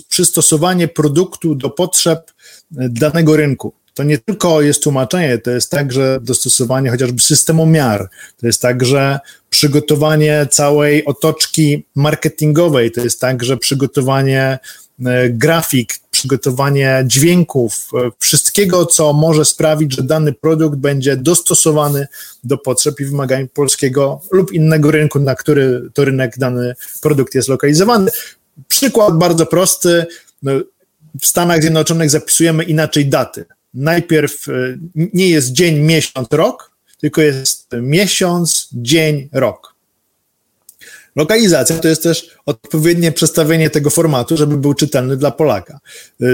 [0.09, 2.31] przystosowanie produktu do potrzeb
[2.79, 8.09] e, danego rynku to nie tylko jest tłumaczenie, to jest także dostosowanie chociażby systemu miar,
[8.37, 9.19] to jest także
[9.51, 14.59] przygotowanie całej otoczki marketingowej, to jest także przygotowanie
[15.07, 22.07] e, grafik, przygotowanie dźwięków, e, wszystkiego, co może sprawić, że dany produkt będzie dostosowany
[22.45, 27.49] do potrzeb i wymagań polskiego lub innego rynku, na który to rynek dany produkt jest
[27.49, 28.11] lokalizowany.
[28.69, 30.07] Przykład bardzo prosty.
[30.43, 30.53] No,
[31.21, 33.45] w Stanach Zjednoczonych zapisujemy inaczej daty
[33.79, 34.53] najpierw e,
[34.95, 39.75] nie jest dzień, miesiąc, rok, tylko jest miesiąc, dzień, rok.
[41.17, 45.79] Lokalizacja to jest też odpowiednie przestawienie tego formatu, żeby był czytelny dla Polaka.
[46.21, 46.27] E,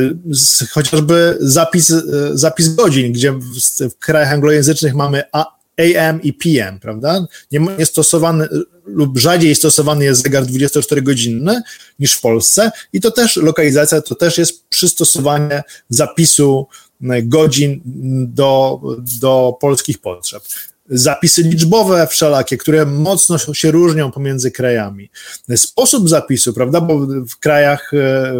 [0.71, 2.03] chociażby zapis, e,
[2.33, 7.27] zapis godzin, gdzie w, krajach anglojęzycznych mamy AM i PM, prawda?
[7.53, 8.49] Nie, nie stosowany
[8.87, 11.63] lub rzadziej stosowany jest zegar 24-godzinny
[11.99, 16.67] niż w Polsce i to też lokalizacja, to też jest przystosowanie zapisu
[17.01, 17.81] godzin
[18.27, 18.81] do,
[19.21, 20.43] do polskich potrzeb.
[20.89, 25.11] Zapisy liczbowe wszelakie, które mocno się różnią pomiędzy krajami.
[25.57, 27.91] Sposób zapisu, prawda, bo w krajach,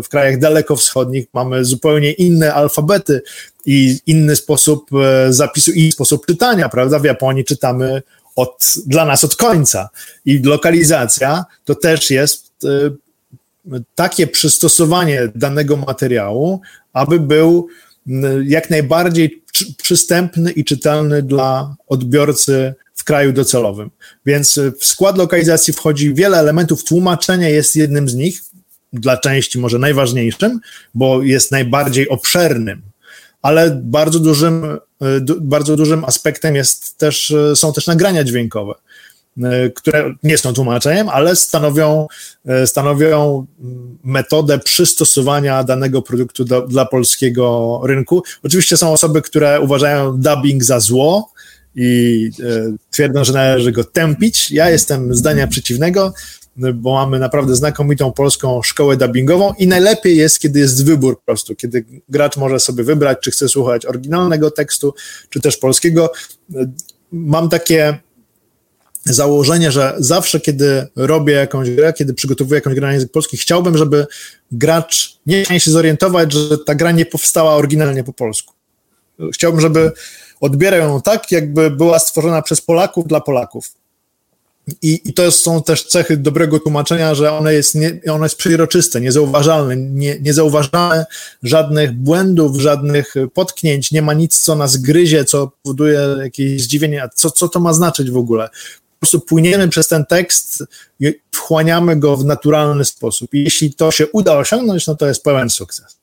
[0.05, 3.23] w krajach dalekowschodnich mamy zupełnie inne alfabety
[3.67, 6.99] i inny sposób e, zapisu i sposób czytania, prawda?
[6.99, 8.03] W Japonii czytamy
[8.37, 9.89] od, dla nas od końca.
[10.25, 12.69] I lokalizacja to też jest e,
[13.95, 16.61] takie przystosowanie danego materiału,
[16.93, 17.69] aby był
[18.45, 19.43] jak najbardziej
[19.83, 23.91] przystępny i czytelny dla odbiorcy w kraju docelowym.
[24.27, 26.85] Więc w skład lokalizacji wchodzi wiele elementów.
[26.85, 28.41] Tłumaczenie jest jednym z nich,
[28.93, 30.61] dla części może najważniejszym,
[30.95, 32.83] bo jest najbardziej obszernym,
[33.43, 34.79] ale bardzo dużym,
[35.41, 38.75] bardzo dużym aspektem jest też, są też nagrania dźwiękowe.
[39.75, 42.07] Które nie są tłumaczeniem, ale stanowią,
[42.67, 43.47] stanowią
[44.05, 48.23] metodę przystosowania danego produktu do, dla polskiego rynku.
[48.43, 51.35] Oczywiście są osoby, które uważają dubbing za zło,
[51.77, 52.31] i
[52.91, 54.51] twierdzą, że należy go tępić.
[54.51, 56.13] Ja jestem zdania przeciwnego
[56.75, 61.57] bo mamy naprawdę znakomitą polską szkołę dubbingową i najlepiej jest, kiedy jest wybór po prostu,
[61.57, 64.95] kiedy gracz może sobie wybrać, czy chce słuchać oryginalnego tekstu,
[65.31, 66.13] czy też polskiego.
[67.13, 67.99] Mam takie
[69.05, 73.79] założenie, że zawsze, kiedy robię jakąś grę, kiedy przygotowuję jakąś grę na język polski, chciałbym,
[73.79, 74.07] żeby
[74.53, 78.55] gracz nie chciał się zorientować, że ta gra nie powstała oryginalnie po polsku.
[79.33, 79.93] Chciałbym, żeby
[80.41, 83.73] odbierał ją tak, jakby była stworzona przez Polaków dla Polaków.
[84.83, 89.77] I, I, to są też cechy dobrego tłumaczenia, że ono jest, nie, ono jest niezauważalne,
[89.77, 91.05] nie, nie zauważamy
[91.43, 97.31] żadnych błędów, żadnych potknięć, nie ma nic, co nas gryzie, co powoduje jakieś zdziwienie, co,
[97.31, 98.49] co to ma znaczyć w ogóle.
[99.05, 100.65] Prostu płyniemy przez ten tekst
[101.33, 103.35] wchłaniamy go w naturalny sposób.
[103.35, 105.97] I jeśli to się uda osiągnąć, no to jest pełen sukces.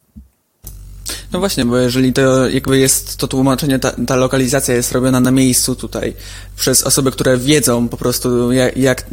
[1.33, 5.31] No właśnie, bo jeżeli to jakby jest to tłumaczenie, ta, ta lokalizacja jest robiona na
[5.31, 6.13] miejscu tutaj
[6.55, 9.05] przez osoby, które wiedzą po prostu jak, jak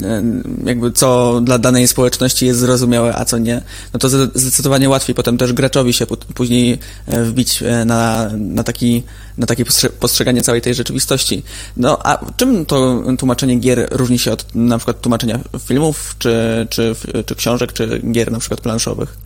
[0.64, 5.38] jakby co dla danej społeczności jest zrozumiałe, a co nie, no to zdecydowanie łatwiej potem
[5.38, 9.02] też graczowi się później e, wbić e, na, na taki
[9.38, 9.64] na takie
[10.00, 11.42] postrzeganie całej tej rzeczywistości.
[11.76, 16.94] No a czym to tłumaczenie gier różni się od na przykład tłumaczenia filmów, czy, czy,
[17.26, 19.16] czy książek, czy gier na przykład planszowych?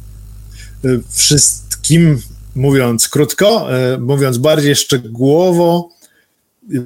[1.11, 2.22] Wszystkim
[2.55, 5.88] mówiąc krótko, e, mówiąc bardziej szczegółowo,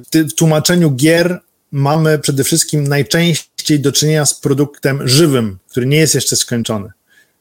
[0.03, 1.39] w tłumaczeniu gier
[1.71, 6.89] mamy przede wszystkim najczęściej do czynienia z produktem żywym, który nie jest jeszcze skończony.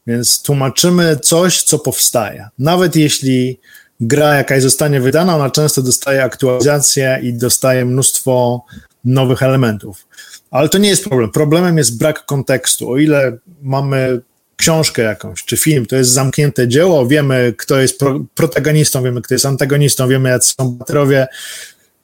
[0.06, 2.48] Więc tłumaczymy coś, co powstaje.
[2.58, 3.60] Nawet jeśli
[4.00, 8.64] gra jakaś zostanie wydana, ona często dostaje aktualizację i dostaje mnóstwo
[9.04, 10.06] nowych elementów.
[10.50, 11.30] Ale to nie jest problem.
[11.30, 12.90] Problemem jest brak kontekstu.
[12.90, 14.20] O ile mamy
[14.56, 19.34] książkę jakąś, czy film, to jest zamknięte dzieło, wiemy, kto jest pro, protagonistą, wiemy, kto
[19.34, 21.26] jest antagonistą, wiemy, jacy są bohaterowie.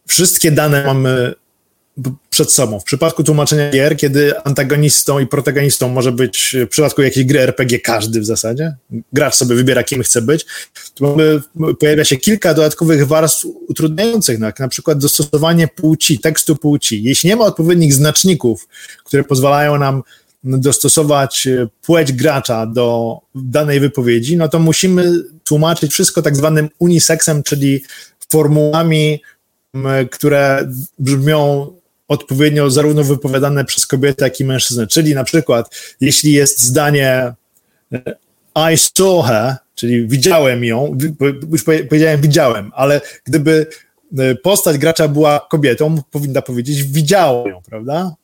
[0.07, 1.35] Wszystkie dane mamy
[2.31, 2.81] przed sobą.
[2.81, 7.81] W przypadku tłumaczenia gier, kiedy antagonistą i protagonistą może być w przypadku jakiejś gry RPG
[7.81, 8.75] każdy w zasadzie,
[9.13, 10.47] gracz sobie wybiera, kim chce być,
[10.95, 11.17] to
[11.81, 17.03] pojawia się kilka dodatkowych warstw utrudniających, jak na przykład dostosowanie płci, tekstu płci.
[17.03, 18.69] Jeśli nie ma odpowiednich znaczników,
[19.05, 20.03] które pozwalają nam
[20.45, 25.13] dostosować e, płeć gracza do danej wypowiedzi, no to musimy
[25.45, 27.83] tłumaczyć wszystko tak zwanym uniseksem, czyli
[28.33, 29.23] formułami,
[30.11, 31.73] które brzmią
[32.09, 34.87] odpowiednio zarówno wypowiadane przez kobietę, jak i mężczyznę.
[34.87, 37.35] Czyli na przykład, jeśli jest zdanie
[37.93, 40.99] e, I saw her, czyli widziałem ją,
[41.53, 43.67] już powiedziałem widziałem, ale gdyby
[44.19, 48.15] e, postać gracza była kobietą, powinna powiedzieć widziałem ją, prawda?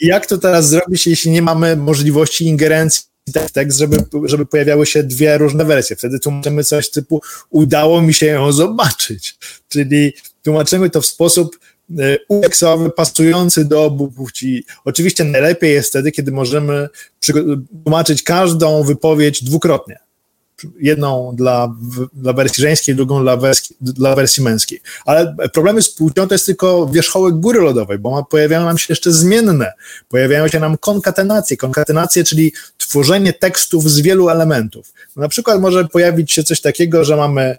[0.00, 5.02] Jak to teraz zrobić, jeśli nie mamy możliwości ingerencji w tekst, żeby, żeby pojawiały się
[5.02, 5.96] dwie różne wersje.
[5.96, 9.38] Wtedy tłumaczymy coś typu udało mi się ją zobaczyć.
[9.68, 11.58] Czyli tłumaczymy to w sposób
[11.98, 14.64] e, UX-owy, pasujący do obu płci.
[14.84, 16.88] Oczywiście najlepiej jest wtedy, kiedy możemy
[17.84, 20.07] tłumaczyć każdą wypowiedź dwukrotnie
[20.80, 21.74] jedną dla,
[22.12, 24.80] dla wersji żeńskiej, drugą dla wersji, dla wersji męskiej.
[25.04, 28.86] Ale problemy z płcią to jest tylko wierzchołek góry lodowej, bo ma, pojawiają nam się
[28.88, 29.72] jeszcze zmienne.
[30.08, 31.56] Pojawiają się nam konkatenacje.
[31.56, 34.92] Konkatenacje, czyli tworzenie tekstów z wielu elementów.
[35.16, 37.58] Na przykład może pojawić się coś takiego, że mamy e,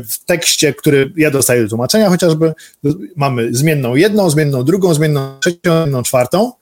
[0.00, 2.52] w tekście, który ja dostaję do tłumaczenia chociażby,
[3.16, 6.52] mamy zmienną jedną, zmienną drugą, zmienną trzecią, zmienną czwartą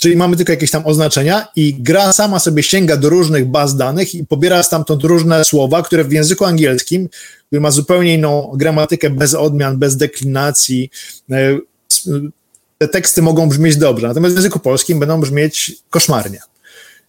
[0.00, 4.14] Czyli mamy tylko jakieś tam oznaczenia i gra sama sobie sięga do różnych baz danych
[4.14, 7.08] i pobiera stamtąd różne słowa, które w języku angielskim,
[7.46, 10.90] który ma zupełnie inną gramatykę, bez odmian, bez deklinacji,
[11.30, 11.58] e,
[12.78, 16.40] te teksty mogą brzmieć dobrze, natomiast w języku polskim będą brzmieć koszmarnie.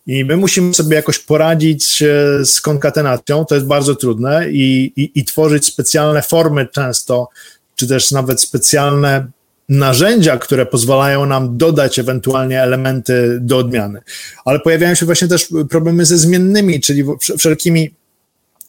[0.07, 5.19] I my musimy sobie jakoś poradzić e, z konkatenacją, to jest bardzo trudne i, i,
[5.19, 7.29] i tworzyć specjalne formy często,
[7.75, 9.27] czy też nawet specjalne
[9.71, 14.01] narzędzia, które pozwalają nam dodać ewentualnie elementy do odmiany.
[14.45, 17.03] Ale pojawiają się właśnie też problemy ze zmiennymi, czyli
[17.37, 17.95] wszelkimi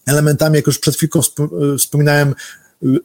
[0.07, 1.21] elementami, jak już przed chwilką
[1.79, 2.35] wspominałem,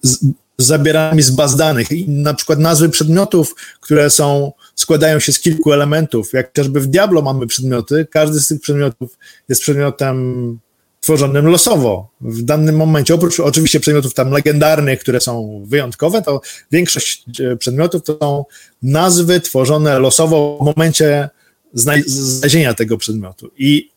[0.04, 0.18] z,
[0.58, 1.92] zabieranymi z baz danych.
[1.92, 6.34] I na przykład nazwy przedmiotów, które są, składają się z kilku elementów.
[6.34, 9.18] Jak chociażby w Diablo mamy przedmioty, każdy z tych przedmiotów
[9.50, 10.60] jest przedmiotem
[11.08, 13.15] tworzonym losowo w danym momencie.
[13.15, 16.41] Oprócz oczywiście przedmiotów tam legendarnych, które są wyjątkowe, to
[16.72, 18.46] większość e, przedmiotów to są
[18.84, 21.30] nazwy tworzone losowo w momencie
[21.74, 23.52] znalezienia tego przedmiotu.
[23.58, 23.91] I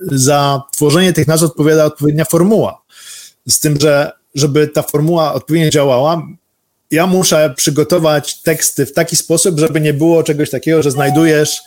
[0.00, 2.82] za tworzenie tych nazw odpowiada odpowiednia formuła.
[3.48, 6.26] Z tym, że żeby ta formuła odpowiednio działała,
[6.90, 11.62] ja muszę przygotować teksty w taki sposób, żeby nie było czegoś takiego, że znajdujesz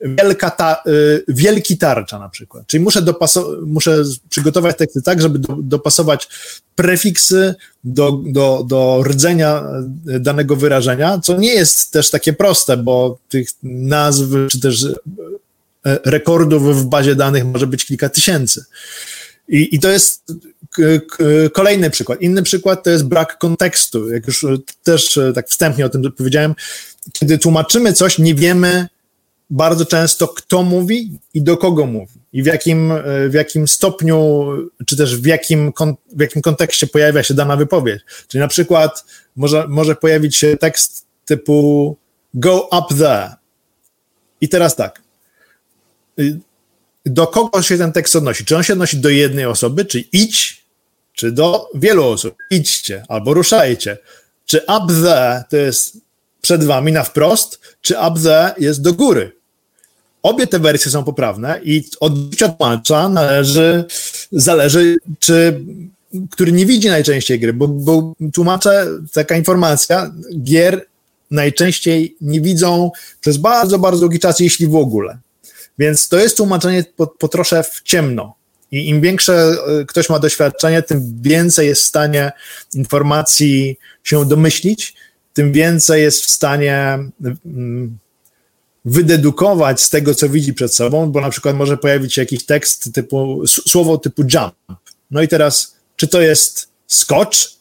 [0.00, 0.90] wielka ta, e,
[1.28, 2.66] wielki tarcza na przykład.
[2.66, 3.02] Czyli muszę,
[3.66, 6.28] muszę przygotować teksty tak, żeby do, dopasować
[6.74, 9.64] prefiksy do, do, do rdzenia
[10.08, 14.86] e, danego wyrażenia, co nie jest też takie proste, bo tych nazw czy też
[16.04, 18.64] rekordów w bazie danych może być kilka tysięcy.
[19.48, 20.22] I, I to jest
[21.52, 22.20] kolejny przykład.
[22.20, 24.12] Inny przykład to jest brak kontekstu.
[24.12, 24.46] Jak już
[24.82, 26.54] też e, tak wstępnie o tym powiedziałem,
[27.12, 28.88] kiedy tłumaczymy coś, nie wiemy
[29.50, 32.20] bardzo często, kto mówi i do kogo mówi.
[32.32, 34.46] I w jakim, e, w jakim stopniu,
[34.86, 35.72] czy też w jakim,
[36.12, 38.02] w jakim kontekście pojawia się dana wypowiedź.
[38.28, 39.04] Czyli na przykład
[39.36, 41.96] może, może pojawić się tekst typu
[42.34, 43.30] go up there.
[44.40, 45.02] I teraz tak
[46.18, 46.38] y,
[47.06, 48.44] do kogo się ten tekst odnosi?
[48.44, 50.64] Czy on się odnosi do jednej osoby, czy idź,
[51.12, 52.34] czy do wielu osób?
[52.50, 53.98] Idźcie albo ruszajcie.
[54.46, 56.03] Czy up there to jest
[56.44, 59.32] przed wami na wprost, czy up there jest do góry?
[60.22, 63.84] Obie te wersje są poprawne i od tłumacza należy,
[64.32, 65.60] zależy, czy
[66.30, 70.10] który nie widzi najczęściej gry, bo, bo tłumacze, taka informacja,
[70.42, 70.86] gier
[71.30, 75.18] najczęściej nie widzą przez bardzo, bardzo długi czas, jeśli w ogóle.
[75.78, 78.34] Więc to jest tłumaczenie po, po trosze w ciemno.
[78.70, 82.32] I im większe e, ktoś ma doświadczenie, tym więcej jest w stanie
[82.74, 84.94] informacji się domyślić,
[85.34, 86.98] tym więcej jest w stanie
[87.46, 87.98] mm,
[88.84, 92.92] wydedukować z tego, co widzi przed sobą, bo na przykład może pojawić się jakiś tekst
[92.94, 94.54] typu, słowo typu jump.
[95.10, 97.56] No i teraz, czy to jest skocz,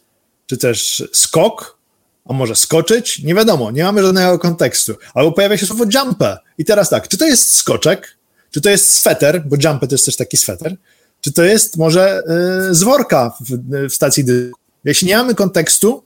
[0.46, 1.78] czy też skok,
[2.26, 3.20] a może skoczyć?
[3.20, 4.96] Nie wiadomo, nie mamy żadnego kontekstu.
[5.14, 6.38] Albo pojawia się słowo jumper.
[6.58, 8.18] I teraz tak, czy to jest skoczek?
[8.52, 9.44] Czy to jest sweter?
[9.46, 10.76] Bo jumper to jest też taki sweter.
[11.22, 12.24] Czy to jest może
[12.70, 14.60] y, z worka w, w stacji dysku?
[14.84, 16.04] Jeśli nie mamy kontekstu,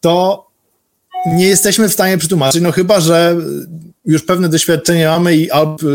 [0.00, 0.47] to
[1.26, 3.36] nie jesteśmy w stanie przetłumaczyć, no chyba, że
[4.04, 5.48] już pewne doświadczenie mamy i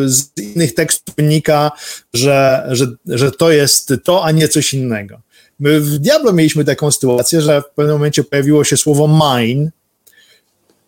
[0.05, 1.71] z innych tekstów wynika,
[2.13, 5.21] że, że, że to jest to, a nie coś innego.
[5.59, 9.71] My w Diablo mieliśmy taką sytuację, że w pewnym momencie pojawiło się słowo mine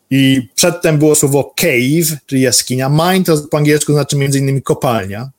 [0.10, 2.90] i przedtem było słowo cave, czyli jaskinia.
[2.90, 5.30] Mine to po angielsku znaczy między innymi kopalnia,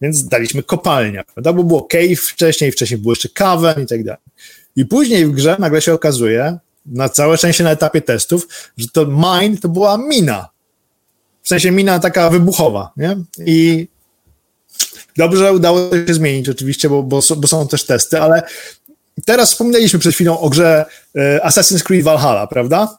[0.00, 1.52] więc daliśmy kopalnia, prawda?
[1.52, 4.20] Bo było cave wcześniej, wcześniej było jeszcze cavern i tak dalej.
[4.76, 9.06] I później w grze nagle się okazuje, na całe szczęście na etapie testów, że to
[9.06, 10.48] mine to była mina.
[11.42, 13.16] W sensie mina taka wybuchowa, nie?
[13.46, 13.88] I
[15.16, 18.42] Dobrze udało się zmienić oczywiście, bo, bo, bo, są też testy, ale
[19.24, 20.84] teraz wspomnieliśmy przed chwilą o grze
[21.16, 22.98] e, Assassin's Creed Valhalla, prawda?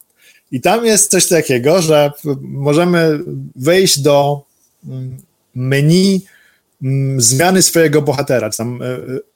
[0.51, 3.19] I tam jest coś takiego, że możemy
[3.55, 4.41] wejść do
[4.87, 5.17] mm,
[5.55, 6.25] menu
[6.83, 8.85] mm, zmiany swojego bohatera, czy tam e,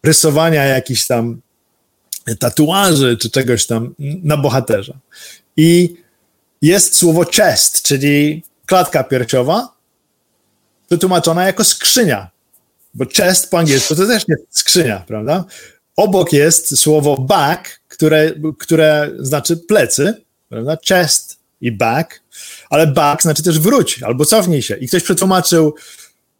[0.03, 1.41] rysowania jakichś tam
[2.39, 4.93] tatuaży, czy czegoś tam na bohaterze.
[5.57, 5.95] I
[6.61, 9.75] jest słowo chest, czyli klatka piersiowa,
[10.87, 12.35] przetłumaczona jako skrzynia
[12.95, 15.45] bo chest po angielsku to też nie skrzynia, prawda?
[15.95, 20.13] Obok jest słowo back, które, które znaczy plecy,
[20.49, 20.77] prawda?
[20.87, 22.21] Chest i back,
[22.69, 24.75] ale back znaczy też wróć albo cofnij się.
[24.75, 25.75] I ktoś przetłumaczył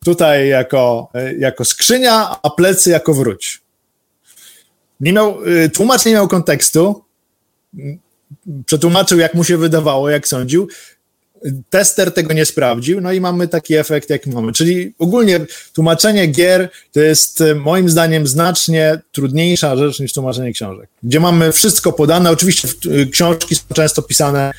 [0.06, 3.62] tutaj jako, jako skrzynia, a plecy jako wróć.
[5.00, 7.04] Nie miał, y, tłumacz nie miał kontekstu,
[8.66, 10.68] przetłumaczył jak mu się wydawało, jak sądził,
[11.70, 14.54] tester tego nie sprawdził, no i mamy taki efekt, jaki mamy.
[14.54, 15.40] Czyli ogólnie
[15.74, 21.52] tłumaczenie gier to jest e, moim zdaniem znacznie trudniejsza rzecz niż tłumaczenie książek, gdzie mamy
[21.52, 22.32] wszystko podane.
[22.32, 24.52] Oczywiście e, książki są często pisane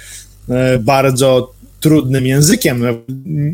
[0.81, 1.55] bardzo
[1.87, 2.81] trudnym językiem.
[2.81, 2.88] No,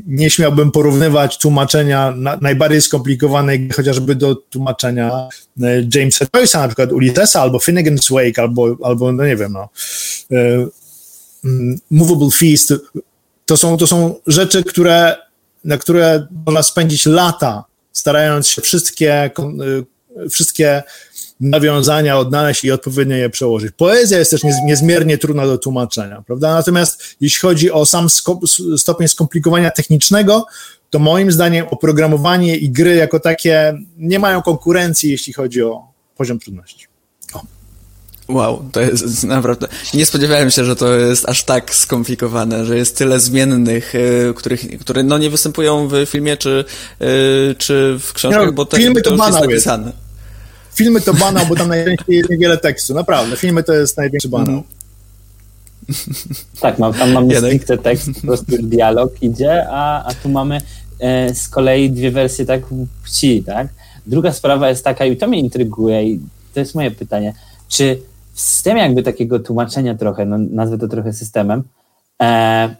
[0.06, 5.28] nie śmiałbym porównywać tłumaczenia na, najbardziej skomplikowanej, chociażby do tłumaczenia
[5.94, 9.68] Jamesa Joyce'a, na przykład Ulyssesa, albo Finnegan's Wake, albo, albo no nie wiem, no,
[11.90, 12.74] Movable Feast,
[13.46, 15.16] to są, to są rzeczy, które,
[15.64, 19.30] na które można spędzić lata, starając się wszystkie,
[20.26, 20.82] y, wszystkie
[21.42, 23.72] nawiązania odnaleźć i odpowiednio je przełożyć.
[23.76, 26.54] Poezja jest też niezmiernie trudna do tłumaczenia, prawda?
[26.54, 28.06] Natomiast jeśli chodzi o sam
[28.76, 30.46] stopień skomplikowania technicznego,
[30.90, 35.82] to moim zdaniem oprogramowanie i gry jako takie nie mają konkurencji, jeśli chodzi o
[36.16, 36.86] poziom trudności.
[38.28, 39.68] Wow, to jest naprawdę.
[39.94, 44.78] Nie spodziewałem się, że to jest aż tak skomplikowane, że jest tyle zmiennych, y, których,
[44.80, 46.64] które no nie występują w filmie czy,
[47.02, 49.92] y, czy w książkach, no, bo te, filmy to, to banał jest napisane.
[50.74, 52.94] Filmy to banał, bo tam najczęściej jest niewiele tekstu.
[52.94, 54.62] Naprawdę, filmy to jest największy banał.
[56.60, 60.60] Tak, no, tam mamy stricte tekst, po prostu dialog idzie, a, a tu mamy
[61.00, 62.62] e, z kolei dwie wersje tak
[63.02, 63.68] płci, tak?
[64.06, 66.20] Druga sprawa jest taka, i to mnie intryguje, i
[66.54, 67.34] to jest moje pytanie,
[67.68, 67.98] czy
[68.32, 71.62] w systemie jakby takiego tłumaczenia trochę, no nazwę to trochę systemem,
[72.22, 72.76] e,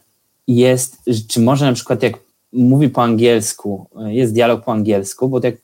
[0.49, 0.97] jest,
[1.29, 2.15] czy może na przykład jak
[2.53, 5.55] mówi po angielsku, jest dialog po angielsku, bo jak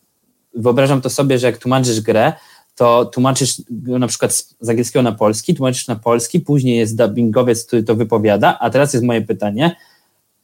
[0.55, 2.33] wyobrażam to sobie, że jak tłumaczysz grę,
[2.77, 7.83] to tłumaczysz na przykład z angielskiego na polski, tłumaczysz na polski, później jest dubbingowiec, który
[7.83, 9.77] to wypowiada, a teraz jest moje pytanie,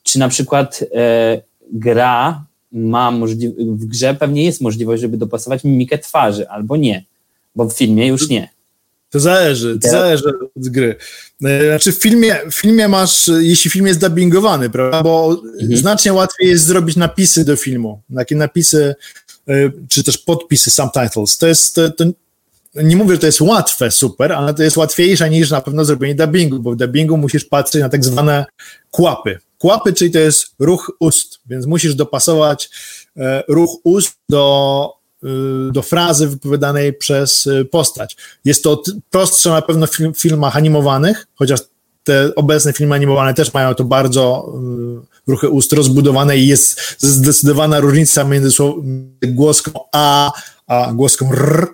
[0.02, 1.42] czy na przykład e,
[1.72, 7.04] gra ma możliwość, w grze pewnie jest możliwość, żeby dopasować mimikę twarzy, albo nie,
[7.56, 8.53] bo w filmie już nie.
[9.14, 10.24] To zależy, to zależy
[10.56, 10.96] od gry.
[11.44, 15.76] E, znaczy w filmie, w filmie masz, jeśli film jest dubbingowany, prawda, bo mhm.
[15.76, 18.94] znacznie łatwiej jest zrobić napisy do filmu, takie napisy,
[19.48, 19.54] e,
[19.88, 21.38] czy też podpisy, subtitles.
[21.38, 22.04] To jest, to, to,
[22.74, 26.14] nie mówię, że to jest łatwe, super, ale to jest łatwiejsze niż na pewno zrobienie
[26.14, 28.44] dubbingu, bo w dubbingu musisz patrzeć na tak zwane
[28.90, 29.38] kłapy.
[29.58, 32.70] Kłapy, czyli to jest ruch ust, więc musisz dopasować
[33.16, 35.03] e, ruch ust do,
[35.72, 38.16] do frazy wypowiadanej przez e, postać.
[38.44, 41.60] Jest to prostsze na pewno w film, filmach animowanych, chociaż
[42.04, 44.52] te obecne filmy animowane też mają to bardzo
[45.26, 48.56] ruchy ust rozbudowane i jest zdecydowana różnica między
[49.22, 50.32] głoską A
[50.66, 51.66] a głoską R,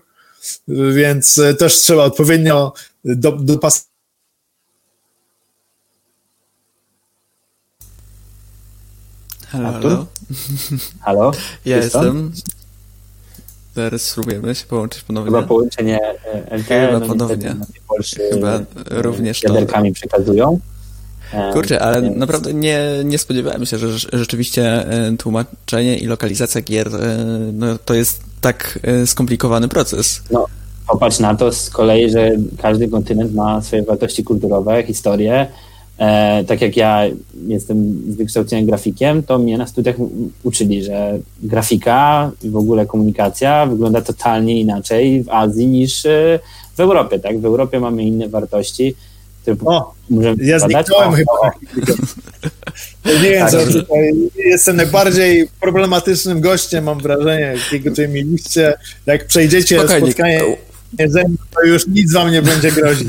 [0.68, 2.72] więc też trzeba odpowiednio
[3.40, 3.90] dopasować
[9.50, 10.06] Halo, halo.
[11.00, 11.32] Halo?
[11.64, 12.32] Ja jestem.
[13.74, 15.30] Zaraz spróbujemy się połączyć ponownie.
[15.30, 16.00] Chyba połączenie
[16.50, 16.86] LTE.
[16.86, 17.56] Chyba no ponownie.
[18.32, 18.60] Chyba
[18.90, 19.54] również to.
[19.54, 20.60] Jaderkami przekazują.
[21.32, 22.16] E, Kurczę, ale Więc...
[22.16, 27.18] naprawdę nie, nie spodziewałem się, że rzeczywiście e, tłumaczenie i lokalizacja gier e,
[27.52, 30.22] no, to jest tak skomplikowany proces.
[30.30, 30.46] No,
[30.88, 35.46] popatrz na to z kolei, że każdy kontynent ma swoje wartości kulturowe, historię,
[36.00, 37.02] E, tak jak ja
[37.46, 39.96] jestem z wykształcenia grafikiem, to mnie na studiach
[40.42, 46.38] uczyli, że grafika i w ogóle komunikacja wygląda totalnie inaczej w Azji niż e,
[46.76, 47.18] w Europie.
[47.18, 47.40] Tak?
[47.40, 48.94] W Europie mamy inne wartości,
[49.42, 51.32] które o, możemy Ja zniknąłem chyba.
[53.06, 58.74] Nie wiem, tak, co tutaj jestem najbardziej problematycznym gościem, mam wrażenie, jakiego tutaj mieliście.
[59.06, 60.06] Jak przejdziecie Spokojnie.
[60.06, 60.40] spotkanie
[61.06, 63.08] ze mną, to już nic wam nie będzie grozić.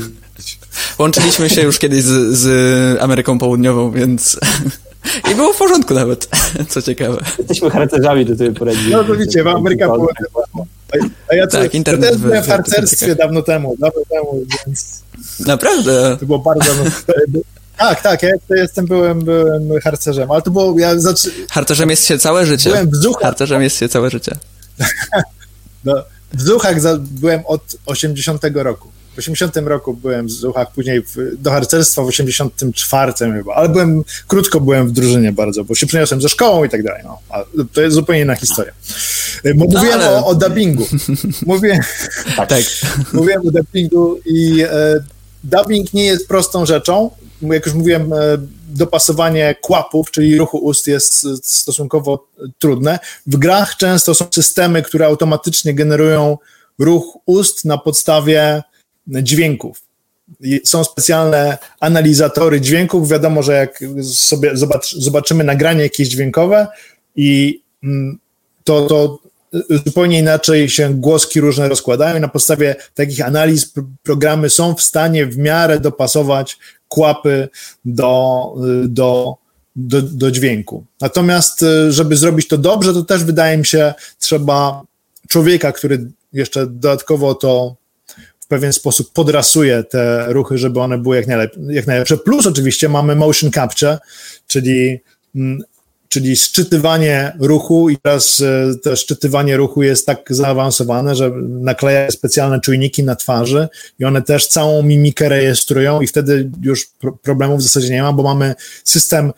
[0.98, 4.38] Łączyliśmy się już kiedyś z, z Ameryką Południową, więc...
[5.32, 6.28] I było w porządku nawet,
[6.68, 7.18] co ciekawe.
[7.38, 8.72] Jesteśmy harcerzami do tej pory.
[8.90, 10.66] No to widzicie, w Ameryka Południowa.
[11.30, 15.02] A ja, tak, ja też byłem w harcerstwie dawno temu, dawno temu, więc...
[15.46, 16.16] Naprawdę?
[16.20, 16.72] To było bardzo...
[17.76, 20.78] Tak, tak, ja jestem, byłem, byłem harcerzem, ale to było...
[20.78, 21.30] Ja zaczy...
[21.50, 22.70] Harcerzem jest się całe życie.
[22.70, 23.22] Byłem w Zuchach.
[23.22, 24.32] Harcerzem jest się całe życie.
[25.84, 25.94] no,
[26.32, 28.91] w Zuchach byłem od 80 roku.
[29.14, 34.04] W 80 roku byłem w Zuchach, później w, do harcerstwa w 84 chyba, ale byłem,
[34.26, 37.18] krótko byłem w drużynie bardzo, bo się przeniosłem ze szkołą i tak dalej, no.
[37.72, 38.72] to jest zupełnie inna historia.
[39.44, 40.18] E, bo mówiłem no, ale...
[40.18, 40.86] o, o dubbingu.
[41.46, 41.80] Mówiłem,
[42.36, 42.48] tak.
[42.48, 42.62] tak.
[43.12, 45.04] mówiłem o dubbingu i e,
[45.44, 47.10] dubbing nie jest prostą rzeczą.
[47.42, 48.16] Jak już mówiłem, e,
[48.68, 52.26] dopasowanie kłapów, czyli ruchu ust jest stosunkowo
[52.58, 52.98] trudne.
[53.26, 56.38] W grach często są systemy, które automatycznie generują
[56.78, 58.62] ruch ust na podstawie
[59.06, 59.82] dźwięków.
[60.64, 63.08] Są specjalne analizatory dźwięków.
[63.08, 66.66] Wiadomo, że jak sobie zobacz, zobaczymy nagranie jakieś dźwiękowe
[67.16, 68.18] i mm,
[68.64, 69.18] to, to
[69.84, 73.72] zupełnie inaczej się głoski różne rozkładają i na podstawie takich analiz
[74.02, 77.48] programy są w stanie w miarę dopasować kłapy
[77.84, 79.36] do, do,
[79.76, 80.84] do, do dźwięku.
[81.00, 84.82] Natomiast, żeby zrobić to dobrze, to też wydaje mi się, trzeba
[85.28, 87.76] człowieka, który jeszcze dodatkowo to
[88.52, 92.16] pewien sposób podrasuje te ruchy, żeby one były jak, najlep jak najlepsze.
[92.16, 93.98] Plus oczywiście mamy motion capture,
[94.46, 95.00] czyli,
[95.34, 95.62] mm,
[96.08, 102.60] czyli szczytywanie ruchu i teraz e, to szczytywanie ruchu jest tak zaawansowane, że nakleja specjalne
[102.60, 106.90] czujniki na twarzy i one też całą mimikę rejestrują i wtedy już
[107.22, 109.32] problemów w zasadzie nie ma, bo mamy system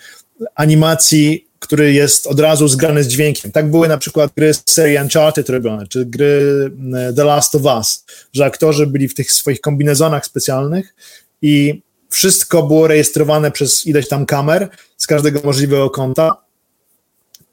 [0.54, 3.52] animacji który jest od razu zgrany z dźwiękiem.
[3.52, 7.62] Tak były na przykład gry z serii Uncharted robione, czy gry e, The Last of
[7.62, 10.94] Us, że aktorzy byli w tych swoich kombinezonach specjalnych
[11.42, 16.43] i wszystko było rejestrowane przez ileś tam kamer z każdego możliwego kąta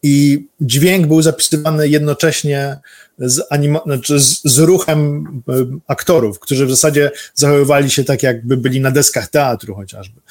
[0.04, 2.78] i dźwięk był zapisywany jednocześnie
[3.20, 8.58] z, anima- znaczy z, z, ruchem e, aktorów, którzy w zasadzie zachowywali się tak, jakby
[8.58, 10.22] byli na deskach teatru chociażby.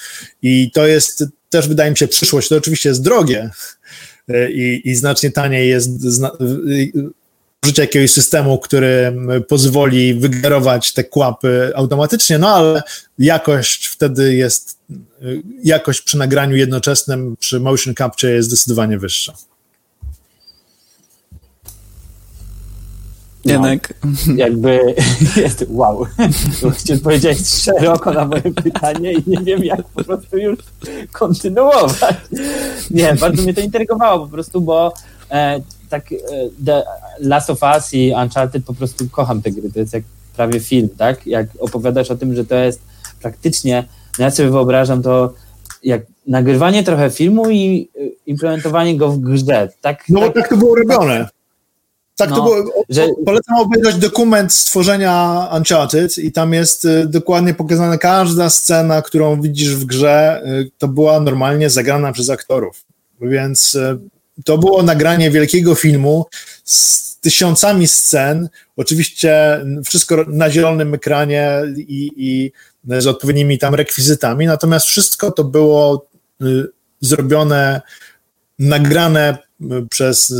[0.43, 2.49] I to jest też, wydaje mi się, przyszłość.
[2.49, 3.51] To oczywiście jest drogie
[4.29, 6.37] e, i, i znacznie taniej jest zna-
[7.65, 9.17] użycie jakiegoś systemu, który
[9.49, 12.83] pozwoli wygenerować te kłapy automatycznie, no ale
[13.19, 15.25] jakość wtedy jest, e,
[15.65, 19.35] jakość przy nagraniu jednoczesnym, przy motion capture jest zdecydowanie wyższa.
[23.45, 23.95] No, Jednak.
[24.37, 24.95] Jakby
[25.43, 26.07] jest wow.
[26.79, 30.59] Chciałem powiedzieć szeroko na moje pytanie i nie wiem, jak po prostu już
[31.13, 32.17] kontynuować.
[32.91, 34.95] Nie, bardzo mnie to intrygowało po prostu, bo
[35.31, 36.17] e, tak e,
[36.67, 36.83] The
[37.21, 39.73] Last of Us i Uncharted po prostu kocham te gry.
[39.73, 40.03] To jest jak
[40.37, 41.27] prawie film, tak?
[41.27, 42.81] Jak opowiadasz o tym, że to jest
[43.23, 43.85] praktycznie,
[44.19, 45.33] no ja sobie wyobrażam to
[45.83, 49.69] jak nagrywanie trochę filmu i e, implementowanie go w grze.
[49.81, 51.29] Tak, no tak, tak to było robione.
[52.21, 53.09] Tak, no, to było, że...
[53.27, 59.77] polecam obejrzeć dokument stworzenia Uncharted i tam jest y, dokładnie pokazana każda scena, którą widzisz
[59.77, 62.85] w grze, y, to była normalnie zagrana przez aktorów.
[63.21, 63.99] Więc y,
[64.45, 66.27] to było nagranie wielkiego filmu
[66.65, 72.53] z tysiącami scen, oczywiście wszystko na zielonym ekranie i, i
[73.01, 76.07] z odpowiednimi tam rekwizytami, natomiast wszystko to było
[77.01, 77.81] zrobione,
[78.61, 79.39] nagrane
[79.91, 80.35] przez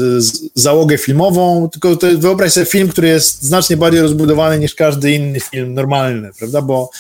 [0.55, 5.41] załogę filmową, tylko to, wyobraź sobie film, który jest znacznie bardziej rozbudowany niż każdy inny
[5.41, 6.91] film normalny, prawda, bo,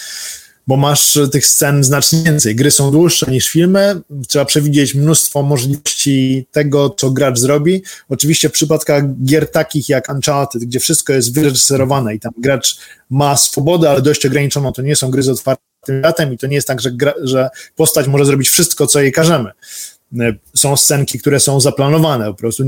[0.66, 2.56] bo masz tych scen znacznie więcej.
[2.56, 7.82] Gry są dłuższe niż filmy, trzeba przewidzieć mnóstwo możliwości tego, co gracz zrobi.
[8.08, 12.76] Oczywiście w przypadkach gier takich jak Uncharted, gdzie wszystko jest wyreżyserowane i tam gracz
[13.10, 16.54] ma swobodę, ale dość ograniczoną, to nie są gry z otwartym światem i to nie
[16.54, 19.50] jest tak, że, gra, że postać może zrobić wszystko, co jej każemy.
[20.18, 22.62] E, są scenki, które są zaplanowane, po prostu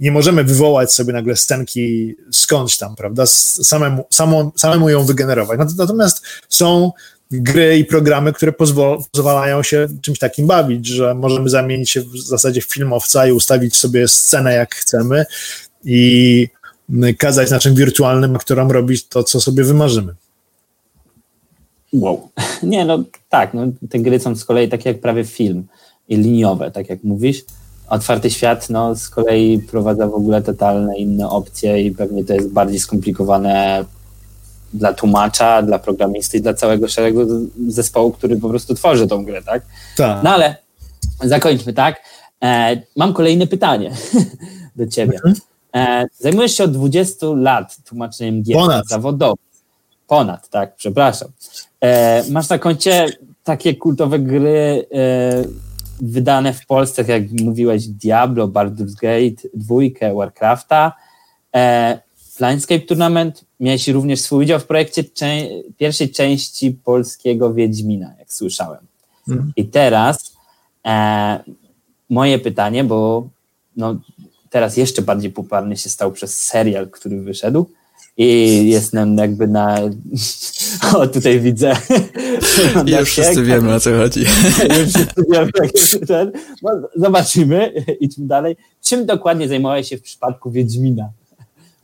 [0.00, 5.60] nie możemy wywołać sobie nagle scenki skądś tam, prawda, samemu, samą, samemu ją wygenerować.
[5.76, 6.92] Natomiast są
[7.30, 12.60] gry i programy, które pozwalają się czymś takim bawić, że możemy zamienić się w zasadzie
[12.60, 15.24] w filmowca i ustawić sobie scenę jak chcemy
[15.84, 16.48] i
[17.18, 20.14] kazać naszym wirtualnym aktorom robić to, co sobie wymarzymy.
[21.92, 22.28] Wow.
[22.62, 25.66] Nie, no tak, no, te gry są z kolei takie jak prawie film
[26.16, 27.44] liniowe, tak jak mówisz.
[27.88, 32.48] Otwarty świat no, z kolei prowadza w ogóle totalne inne opcje i pewnie to jest
[32.52, 33.84] bardziej skomplikowane
[34.74, 37.20] dla tłumacza, dla programisty i dla całego szeregu
[37.68, 39.62] zespołu, który po prostu tworzy tą grę, tak?
[39.96, 40.22] Tak.
[40.22, 40.56] No ale
[41.24, 42.02] zakończmy, tak?
[42.42, 43.92] E, mam kolejne pytanie
[44.76, 45.14] do ciebie.
[45.16, 45.34] Mhm.
[45.74, 48.88] E, zajmujesz się od 20 lat tłumaczeniem gier Ponad.
[48.88, 49.36] zawodowo.
[50.06, 51.28] Ponad, tak, przepraszam.
[51.80, 53.06] E, masz na koncie
[53.44, 55.44] takie kultowe gry e,
[56.00, 60.92] wydane w Polsce, jak mówiłeś, Diablo, Baldur's Gate, dwójkę, Warcrafta,
[61.56, 61.98] e,
[62.36, 63.44] Planescape Tournament.
[63.60, 65.26] Miałeś również swój udział w projekcie cze
[65.76, 68.86] pierwszej części polskiego Wiedźmina, jak słyszałem.
[69.28, 69.52] Mhm.
[69.56, 70.32] I teraz
[70.86, 71.44] e,
[72.10, 73.28] moje pytanie, bo
[73.76, 73.96] no,
[74.50, 77.66] teraz jeszcze bardziej popularny się stał przez serial, który wyszedł
[78.18, 79.78] i jestem jakby na...
[80.96, 81.76] O, tutaj widzę.
[82.98, 84.20] Już wszyscy wiemy, o co chodzi.
[84.78, 85.50] Już wszyscy wiemy,
[86.06, 86.32] ten.
[86.62, 88.56] No, zobaczymy, idźmy dalej.
[88.82, 91.10] Czym dokładnie zajmowałeś się w przypadku Wiedźmina?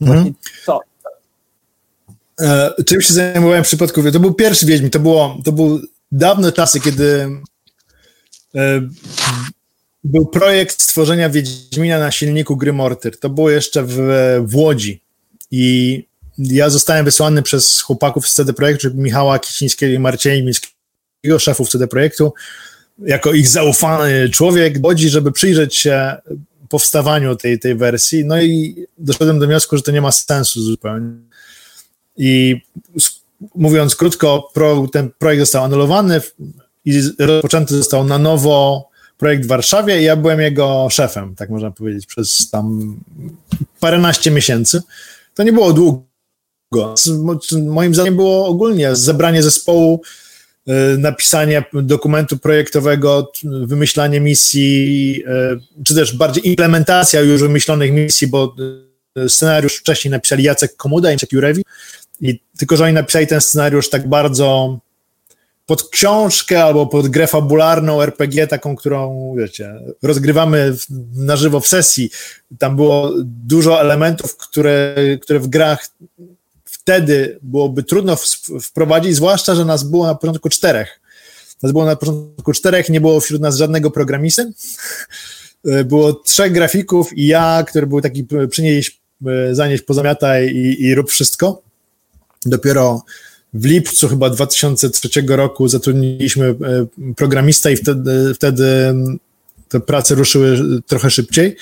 [0.01, 0.35] Mhm.
[0.67, 0.81] Co?
[2.41, 5.81] E, czym się zajmowałem w przypadku To był pierwszy Wiedźmin, to było, to był
[6.13, 7.29] dawne czasy, kiedy
[8.55, 8.89] e,
[10.05, 13.19] był projekt stworzenia Wiedźmina na silniku gry Mortyr.
[13.19, 13.97] To było jeszcze w,
[14.47, 15.01] w Łodzi
[15.51, 16.05] i
[16.39, 21.89] ja zostałem wysłany przez chłopaków z CD Projektu, Michała Kicińskiego i Marcina Mińskiego, szefów CD
[21.89, 22.33] Projektu,
[22.99, 26.17] jako ich zaufany człowiek, bodzi, żeby przyjrzeć się
[26.69, 28.25] powstawaniu tej, tej wersji.
[28.25, 31.11] No i doszedłem do wniosku, że to nie ma sensu zupełnie.
[32.17, 32.61] I
[33.55, 36.21] mówiąc krótko, pro, ten projekt został anulowany
[36.85, 41.71] i rozpoczęty został na nowo projekt w Warszawie i ja byłem jego szefem, tak można
[41.71, 42.97] powiedzieć, przez tam
[43.81, 44.83] paręnaście miesięcy.
[45.35, 46.03] To nie było długo,
[47.67, 50.03] Moim zdaniem było ogólnie zebranie zespołu,
[50.69, 55.23] y, napisanie dokumentu projektowego, wymyślanie misji,
[55.79, 58.57] y, czy też bardziej implementacja już wymyślonych misji, bo
[59.19, 61.65] y, scenariusz wcześniej napisali Jacek Komuda i Jacek Jurewi,
[62.21, 64.79] i tylko, że oni napisali ten scenariusz tak bardzo
[65.67, 70.77] pod książkę albo pod grę fabularną RPG, taką, którą, wiecie, rozgrywamy
[71.15, 72.11] na żywo w sesji.
[72.59, 75.89] Tam było dużo elementów, które, które w grach
[76.85, 78.17] wtedy byłoby trudno
[78.63, 81.01] wprowadzić, zwłaszcza, że nas było na początku czterech.
[81.63, 84.53] Nas było na początku czterech, nie było wśród nas żadnego programisty.
[85.85, 89.01] Było trzech grafików i ja, który był taki przynieść,
[89.53, 91.63] zanieść, pozamiataj i, i rób wszystko.
[92.47, 93.03] Dopiero
[93.55, 96.55] w lipcu chyba 2003 roku zatrudniliśmy e,
[97.17, 98.95] programista i wtedy, wtedy
[99.69, 101.57] te prace ruszyły trochę szybciej.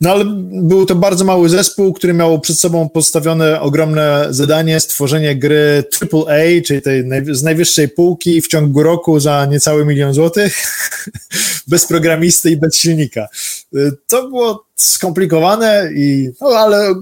[0.00, 5.36] No ale był to bardzo mały zespół, który miał przed sobą postawione ogromne zadanie stworzenie
[5.36, 10.56] gry AAA, czyli tej z najwyższej półki w ciągu roku za niecały milion złotych,
[11.68, 13.28] bez programisty i bez silnika.
[14.06, 16.94] To było skomplikowane, i, no, ale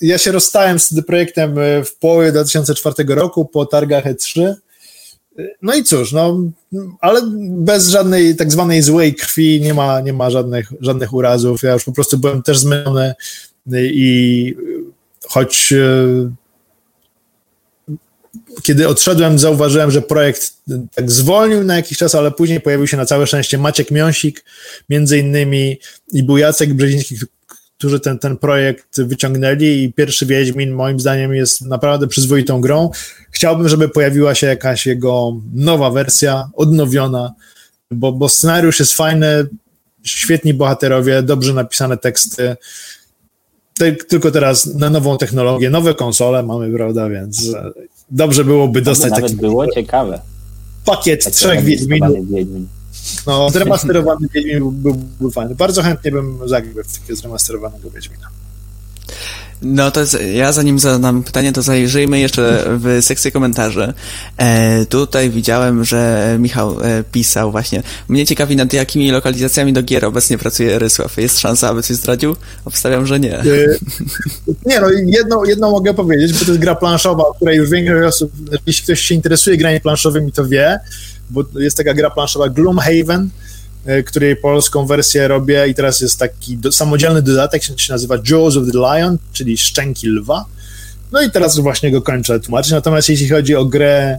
[0.00, 4.54] ja się rozstałem z tym projektem w połowie 2004 roku po targach E3.
[5.62, 6.40] No i cóż, no,
[7.00, 11.62] ale bez żadnej tak zwanej złej krwi nie ma, nie ma żadnych, żadnych urazów.
[11.62, 13.14] Ja już po prostu byłem też zmęczony
[13.82, 14.54] i
[15.28, 15.74] choć
[18.62, 20.54] kiedy odszedłem, zauważyłem, że projekt
[20.94, 24.44] tak zwolnił na jakiś czas, ale później pojawił się na całe szczęście Maciek Miąsik,
[24.88, 25.78] między innymi,
[26.12, 27.16] i był Jacek Brzeziński,
[27.80, 32.90] którzy ten, ten projekt wyciągnęli i pierwszy Wiedźmin moim zdaniem jest naprawdę przyzwoitą grą.
[33.30, 37.34] Chciałbym, żeby pojawiła się jakaś jego nowa wersja, odnowiona,
[37.90, 39.46] bo, bo scenariusz jest fajny,
[40.02, 42.56] świetni bohaterowie, dobrze napisane teksty,
[43.74, 47.52] te, tylko teraz na nową technologię, nowe konsole mamy, prawda, więc
[48.10, 49.36] dobrze byłoby dostać Nawet taki...
[49.36, 50.20] było ciekawe.
[50.84, 52.18] Pakiet tak trzech Wiedźminów.
[53.26, 55.54] No, zremasterowany Wiedźmin byłby był fajny.
[55.54, 58.28] Bardzo chętnie bym zagrał w takiego zremasterowanego Wiedźmina.
[59.62, 60.00] No to
[60.34, 63.92] ja zanim zadam pytanie, to zajrzyjmy jeszcze w sekcję komentarzy.
[64.36, 70.04] E, tutaj widziałem, że Michał e, pisał właśnie, mnie ciekawi nad jakimi lokalizacjami do gier
[70.04, 71.16] obecnie pracuje Rysław.
[71.16, 72.36] Jest szansa, aby coś zdradził?
[72.64, 73.38] Obstawiam, że nie.
[73.38, 73.44] E,
[74.66, 78.06] nie, no jedno, jedno mogę powiedzieć, bo to jest gra planszowa, o której już większość
[78.06, 78.32] osób,
[78.66, 80.80] jeśli ktoś się interesuje graniem planszowymi, to wie,
[81.30, 83.30] bo jest taka gra planszowa Gloomhaven,
[83.86, 88.16] E, której polską wersję robię i teraz jest taki do, samodzielny dodatek, się, się nazywa
[88.30, 90.44] Jaws of the Lion, czyli Szczęki Lwa.
[91.12, 92.72] No i teraz właśnie go kończę tłumaczyć.
[92.72, 94.18] Natomiast jeśli chodzi o grę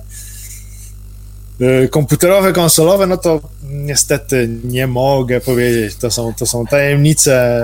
[1.62, 5.96] y, komputerowe, konsolowe, no to niestety nie mogę powiedzieć.
[5.96, 7.62] To są, to są tajemnice.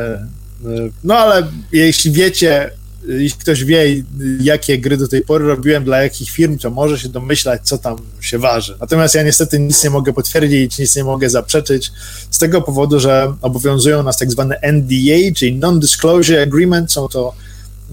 [0.65, 2.71] Y, no ale jeśli wiecie,
[3.07, 4.03] jeśli ktoś wie,
[4.41, 7.97] jakie gry do tej pory robiłem, dla jakich firm, to może się domyślać, co tam
[8.21, 8.77] się waży.
[8.79, 11.91] Natomiast ja niestety nic nie mogę potwierdzić, nic nie mogę zaprzeczyć,
[12.31, 17.33] z tego powodu, że obowiązują nas tak zwane NDA, czyli Non-Disclosure Agreement, są to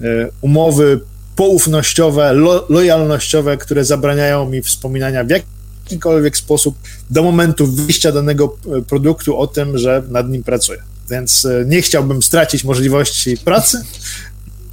[0.01, 0.03] e,
[0.41, 0.99] umowy
[1.35, 6.75] poufnościowe, lo lojalnościowe, które zabraniają mi wspominania w jakikolwiek sposób
[7.09, 8.57] do momentu wyjścia danego
[8.87, 10.79] produktu o tym, że nad nim pracuję.
[11.09, 13.83] Więc nie chciałbym stracić możliwości pracy,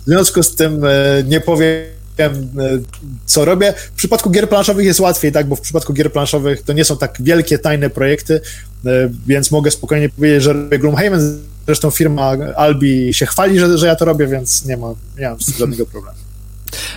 [0.03, 0.89] w związku z tym e,
[1.25, 1.85] nie powiem,
[2.19, 2.29] e,
[3.27, 3.75] co robię.
[3.77, 6.97] W przypadku gier planszowych jest łatwiej, tak, bo w przypadku gier planszowych to nie są
[6.97, 8.41] tak wielkie, tajne projekty,
[8.87, 8.91] e,
[9.27, 11.39] więc mogę spokojnie powiedzieć, że robię Gloomhaven.
[11.67, 15.39] Zresztą firma Albi się chwali, że, że ja to robię, więc nie, ma, nie mam
[15.59, 16.19] żadnego problemu.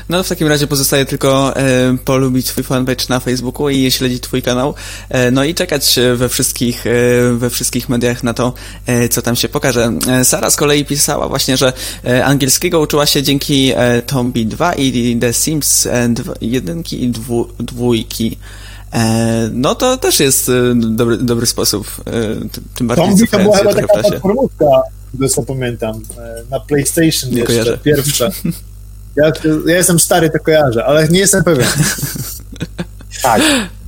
[0.09, 4.41] No w takim razie pozostaje tylko e, polubić twój fanpage na Facebooku i śledzić twój
[4.41, 4.73] kanał,
[5.09, 6.89] e, no i czekać we wszystkich, e,
[7.33, 8.53] we wszystkich mediach na to,
[8.85, 9.91] e, co tam się pokaże.
[10.07, 11.73] E, Sara z kolei pisała właśnie, że
[12.05, 13.73] e, angielskiego uczyła się dzięki
[14.07, 15.87] Tombi 2 i The Sims
[16.41, 18.37] 1 i dwu, dwójki.
[19.51, 21.87] No to też jest dobry, dobry sposób.
[22.75, 24.65] Tym bardziej Tombi to była chyba taka platformówka,
[25.29, 26.01] co pamiętam,
[26.49, 27.77] na PlayStation Nie jeszcze, kojarzę.
[27.77, 28.29] pierwsza.
[29.15, 29.31] Ja,
[29.65, 31.67] ja jestem stary, to kojarzę, ale nie jestem pewien.
[33.23, 33.41] tak,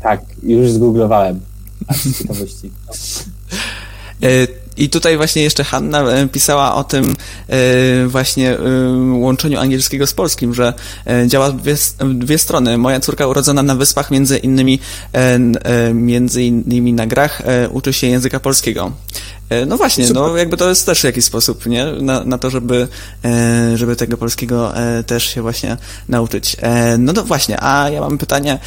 [0.03, 1.39] tak, już zgooglowałem.
[1.95, 2.71] Z ciekawości.
[4.23, 4.47] E,
[4.77, 7.15] I tutaj właśnie jeszcze Hanna e, pisała o tym
[7.49, 8.57] e, właśnie
[9.13, 10.73] łączeniu angielskiego z polskim, że
[11.27, 11.75] działa dwie,
[12.13, 12.77] dwie strony.
[12.77, 14.79] Moja córka urodzona na wyspach między innymi
[15.93, 18.91] między innymi na grach uczy się języka polskiego.
[19.49, 21.85] E, no właśnie, no jakby to jest też jakiś sposób, nie?
[21.85, 22.87] Na, na to, żeby,
[23.25, 25.77] e, żeby tego polskiego e, też się właśnie
[26.09, 26.57] nauczyć.
[26.99, 28.59] No to właśnie, a ja mam pytanie,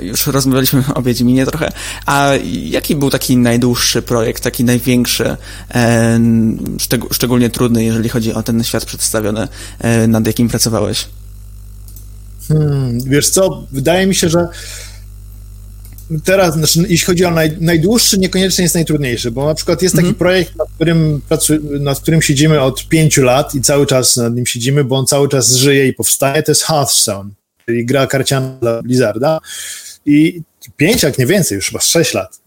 [0.00, 1.72] już rozmawialiśmy o Wiedźminie trochę,
[2.06, 2.30] a
[2.64, 5.36] jaki był taki najdłuższy projekt, taki największy,
[7.10, 9.48] szczególnie trudny, jeżeli chodzi o ten świat przedstawiony,
[10.08, 11.08] nad jakim pracowałeś?
[12.48, 14.48] Hmm, wiesz co, wydaje mi się, że
[16.24, 20.08] teraz, znaczy, jeśli chodzi o naj, najdłuższy, niekoniecznie jest najtrudniejszy, bo na przykład jest taki
[20.08, 20.18] mhm.
[20.18, 24.46] projekt, nad którym, pracu, nad którym siedzimy od pięciu lat i cały czas nad nim
[24.46, 27.30] siedzimy, bo on cały czas żyje i powstaje, to jest Hearthstone,
[27.66, 29.40] czyli gra karciana dla Blizzarda
[30.06, 30.42] i
[30.76, 32.40] pięć, jak nie więcej, już chyba sześć lat,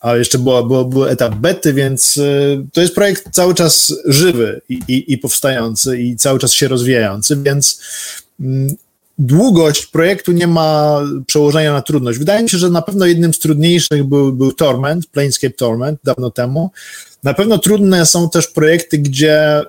[0.00, 4.60] a jeszcze była, było, był etap bety, więc y, to jest projekt cały czas żywy
[4.68, 7.80] i, i, i powstający i cały czas się rozwijający, więc
[8.40, 8.76] mm,
[9.18, 12.18] długość projektu nie ma przełożenia na trudność.
[12.18, 16.30] Wydaje mi się, że na pewno jednym z trudniejszych był, był Torment, Planescape Torment dawno
[16.30, 16.70] temu.
[17.22, 19.62] Na pewno trudne są też projekty, gdzie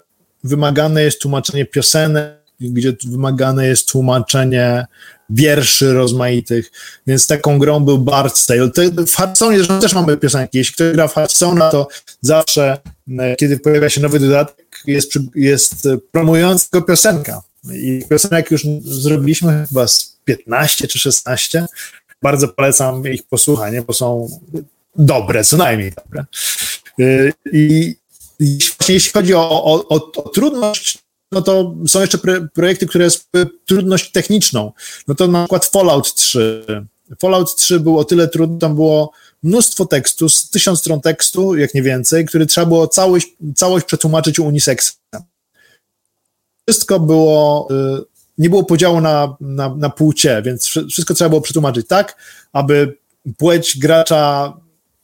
[0.44, 4.86] wymagane jest tłumaczenie piosenek, gdzie wymagane jest tłumaczenie
[5.30, 6.72] wierszy rozmaitych,
[7.08, 8.92] więc taką grą był Bard's Tale.
[9.08, 10.58] w Hearthstone też mamy piosenki.
[10.58, 11.88] Jeśli ktoś gra w Hearthstone, to
[12.22, 12.78] zawsze,
[13.20, 17.42] e, kiedy pojawia się nowy dodatek, jest, jest promująca go piosenka.
[17.72, 21.66] I piosenek już zrobiliśmy chyba z 15 czy 16.
[22.22, 24.40] Bardzo polecam ich posłuchanie, bo są
[24.96, 26.26] dobre, co najmniej dobre.
[27.00, 27.96] Y, I,
[28.90, 30.98] jeśli chodzi o, o, o, o trudność,
[31.32, 32.18] no to są jeszcze
[32.54, 33.30] projekty, które jest
[33.66, 34.72] trudność techniczną.
[35.08, 36.66] No to na przykład Fallout 3.
[37.20, 39.12] Fallout 3 było o tyle trudne, tam było
[39.44, 44.40] mnóstwo tekstu, z tysiąc stron tekstu, jak nie więcej, który trzeba było całość, całość przetłumaczyć
[44.40, 45.03] u Unisexa.
[46.70, 48.06] Wszystko było, y,
[48.38, 52.18] nie było podziału na, na, na płcie, więc wszystko trzeba było przetłumaczyć tak,
[52.54, 52.98] aby
[53.38, 54.54] płeć gracza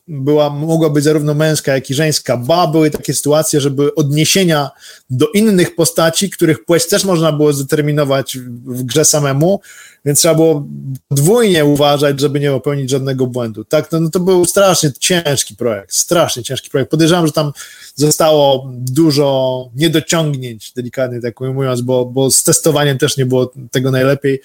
[0.10, 4.70] była, mogła być zarówno męska, jak i żeńska, ba, były takie sytuacje, że były odniesienia
[5.10, 9.62] do innych postaci, których płeć też można było zdeterminować w grze samemu,
[10.05, 10.68] więc trzeba było
[11.07, 13.64] podwójnie uważać, żeby nie popełnić żadnego błędu.
[13.64, 16.91] Tak, no, no to był strasznie ciężki projekt, strasznie ciężki projekt.
[16.91, 17.51] Podejrzewam, że tam
[17.95, 24.41] zostało dużo niedociągnięć, delikatnie tak ujmując, bo, bo z testowaniem też nie było tego najlepiej.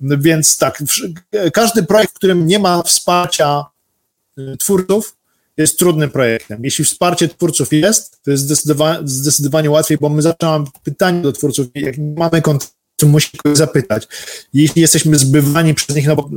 [0.00, 0.82] No więc tak,
[1.52, 3.64] każdy projekt, w którym nie ma wsparcia
[4.58, 5.16] twórców,
[5.56, 6.64] jest trudnym projektem.
[6.64, 11.66] Jeśli wsparcie twórców jest, to jest zdecydowanie, zdecydowanie łatwiej, bo my zaczęłam pytanie do twórców,
[11.74, 14.08] jak nie mamy kontaktu, musi kogoś zapytać.
[14.54, 16.30] Jeśli jesteśmy zbywani przez nich, no bo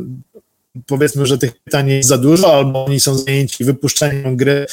[0.86, 4.66] powiedzmy, że tych pytań jest za dużo, albo oni są zajęci wypuszczeniem gry,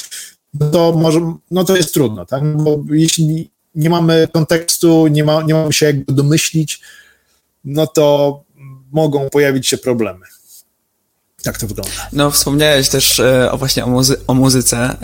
[0.53, 2.43] no to może, no to jest trudno, tak?
[2.43, 6.81] No bo jeśli nie mamy kontekstu, nie, ma, nie mamy się jakby domyślić,
[7.65, 8.43] no to
[8.91, 10.25] mogą pojawić się problemy.
[11.43, 11.91] Tak to wygląda.
[12.13, 14.95] No, wspomniałeś też e, o właśnie o, muzy o muzyce e,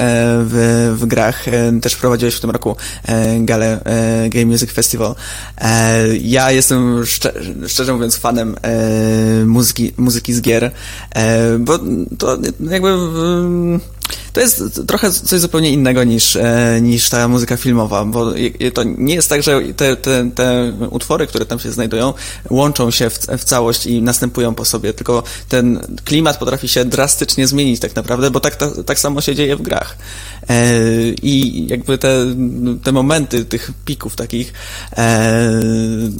[0.45, 1.47] w, w grach.
[1.47, 2.75] E, też prowadziłeś w tym roku
[3.07, 3.13] e,
[3.85, 5.15] e, Game Music Festival.
[5.57, 8.55] E, ja jestem szczer szczerze mówiąc fanem
[9.45, 10.71] muzyki, muzyki z gier,
[11.59, 11.79] bo
[12.17, 12.97] to jakby
[14.35, 18.33] to jest trochę coś zupełnie innego niż, e, niż ta muzyka filmowa, bo
[18.73, 22.13] to nie jest tak, że te, te, te utwory, które tam się znajdują,
[22.49, 27.47] łączą się w, w całość i następują po sobie, tylko ten klimat potrafi się drastycznie
[27.47, 29.97] zmienić tak naprawdę, bo tak, tak, samo się dzieje w grach.
[30.49, 30.65] E,
[31.21, 32.25] I jakby te,
[32.83, 34.53] te momenty tych pików takich
[34.97, 35.51] e,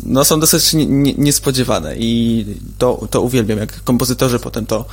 [0.06, 0.72] no są dosyć
[1.18, 2.46] niespodziewane i
[2.78, 4.86] to, to uwielbiam, jak kompozytorzy potem to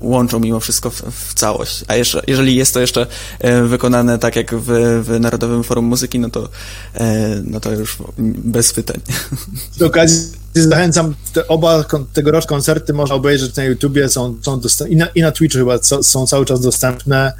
[0.00, 1.65] łączą mimo wszystko w, w całość.
[1.88, 3.06] A jeszcze, jeżeli jest to jeszcze
[3.40, 4.66] e, wykonane tak jak w,
[5.04, 6.48] w Narodowym Forum Muzyki, no to,
[6.94, 9.00] e, no to już bez pytań.
[9.78, 10.18] Z okazji
[10.54, 15.22] zachęcam, te oba tegoroczne koncerty można obejrzeć na YouTubie, są, są dostępne, i na, i
[15.22, 17.32] na Twitchu chyba są cały czas dostępne.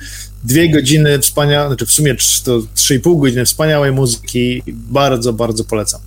[0.44, 2.14] Dwie godziny wspaniałej, znaczy w sumie
[2.44, 6.00] to 3,5 godziny wspaniałej muzyki, bardzo, bardzo polecam.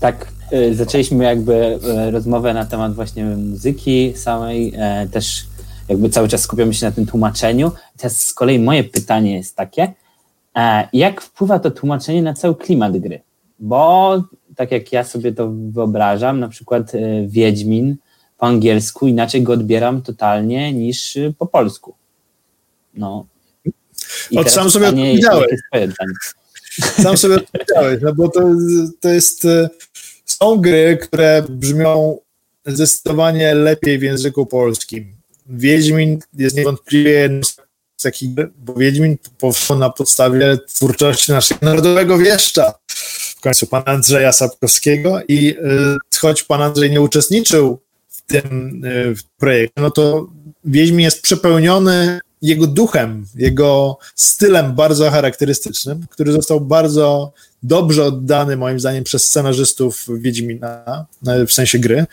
[0.00, 1.78] Tak, e, zaczęliśmy jakby
[2.10, 4.72] rozmowę na temat właśnie muzyki samej,
[5.12, 5.44] też
[5.92, 7.72] jakby cały czas skupiamy się na tym tłumaczeniu.
[7.96, 9.92] Teraz z kolei moje pytanie jest takie,
[10.56, 13.20] e, jak wpływa to tłumaczenie na cały klimat gry?
[13.58, 14.22] Bo
[14.56, 17.96] tak jak ja sobie to wyobrażam, na przykład e, Wiedźmin
[18.38, 21.94] po angielsku inaczej go odbieram totalnie niż e, po polsku.
[22.94, 23.26] No.
[24.30, 25.60] I Od sam sobie odpowiedziałeś.
[27.02, 28.40] Sam sobie odpowiedziałeś, no bo to,
[29.00, 29.46] to jest,
[30.24, 32.18] są gry, które brzmią
[32.66, 35.21] zdecydowanie lepiej w języku polskim.
[35.46, 37.56] Wiedźmin jest niewątpliwie jednym z
[38.02, 42.74] takich, bo Wiedźmin powstał na podstawie twórczości naszego narodowego wieszcza,
[43.36, 49.14] w końcu pana Andrzeja Sapkowskiego i y, choć pan Andrzej nie uczestniczył w tym y,
[49.38, 50.28] projekcie, no to
[50.64, 57.32] Wiedźmin jest przepełniony jego duchem, jego stylem bardzo charakterystycznym, który został bardzo
[57.62, 61.06] dobrze oddany moim zdaniem przez scenarzystów Wiedźmina,
[61.48, 62.06] w sensie gry.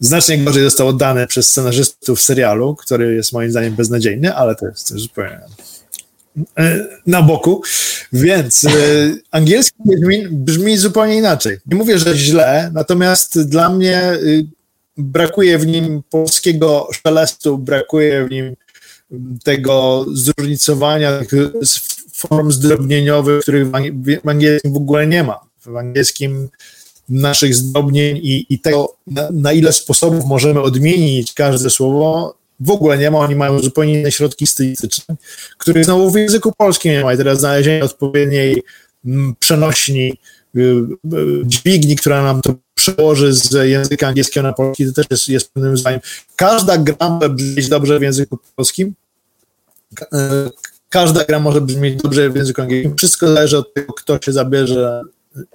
[0.00, 4.94] Znacznie gorzej został oddany przez scenarzystów serialu, który jest moim zdaniem beznadziejny, ale to jest
[4.94, 5.40] zupełnie
[6.58, 7.62] e, na boku.
[8.12, 8.70] Więc e,
[9.30, 11.58] angielski Wiedźmin brzmi zupełnie inaczej.
[11.66, 14.46] Nie mówię, że źle, natomiast dla mnie y,
[14.96, 18.56] brakuje w nim polskiego szelestu, brakuje w nim
[19.44, 21.20] tego zróżnicowania
[22.18, 23.70] form zdrobnieniowych, których
[24.24, 25.40] w angielskim w ogóle nie ma.
[25.66, 26.48] W angielskim
[27.08, 32.98] naszych zdrobnień i, i tego, na, na, ile sposobów możemy odmienić każde słowo, w ogóle
[32.98, 33.18] nie ma.
[33.18, 35.16] Oni mają zupełnie inne środki stylistyczne,
[35.58, 37.14] których znowu w języku polskim nie ma.
[37.14, 38.62] I teraz znalezienie odpowiedniej
[39.06, 40.18] mm, przenośni,
[40.56, 40.86] y, y,
[41.44, 45.76] dźwigni, która nam to przełoży z języka angielskiego na polski, to też jest, jest pewnym
[45.76, 46.00] zdaniem.
[46.36, 48.94] Każda gra może brzmieć dobrze w języku polskim,
[50.88, 52.96] każda gra może brzmieć dobrze w języku angielskim.
[52.96, 55.02] Wszystko zależy od tego, kto się zabierze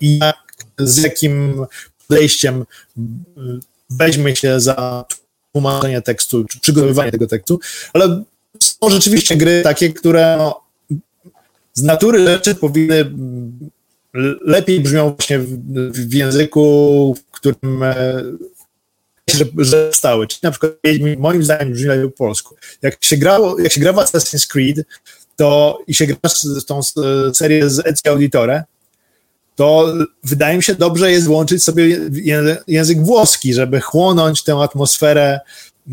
[0.02, 0.36] i jak,
[0.78, 1.66] z jakim
[2.08, 2.66] podejściem
[3.90, 5.06] weźmie się za
[5.52, 7.60] tłumaczenie tekstu, czy przygotowywanie tego tekstu,
[7.94, 8.24] ale
[8.60, 10.62] są rzeczywiście gry takie, które no,
[11.74, 13.12] z natury rzeczy powinny
[14.42, 15.48] lepiej brzmią właśnie w,
[15.92, 18.24] w języku, w którym e,
[19.30, 20.28] że, że stały.
[20.28, 20.72] Czyli na przykład
[21.18, 22.56] moim zdaniem brzmi po polsku.
[22.82, 24.86] Jak się grało, jak się gra w Assassin's Creed,
[25.36, 26.18] to i się gra
[26.62, 26.80] w tą
[27.34, 28.64] serię z Ezio Auditore,
[29.56, 32.00] to wydaje mi się dobrze jest włączyć sobie
[32.68, 35.40] język włoski, żeby chłonąć tę atmosferę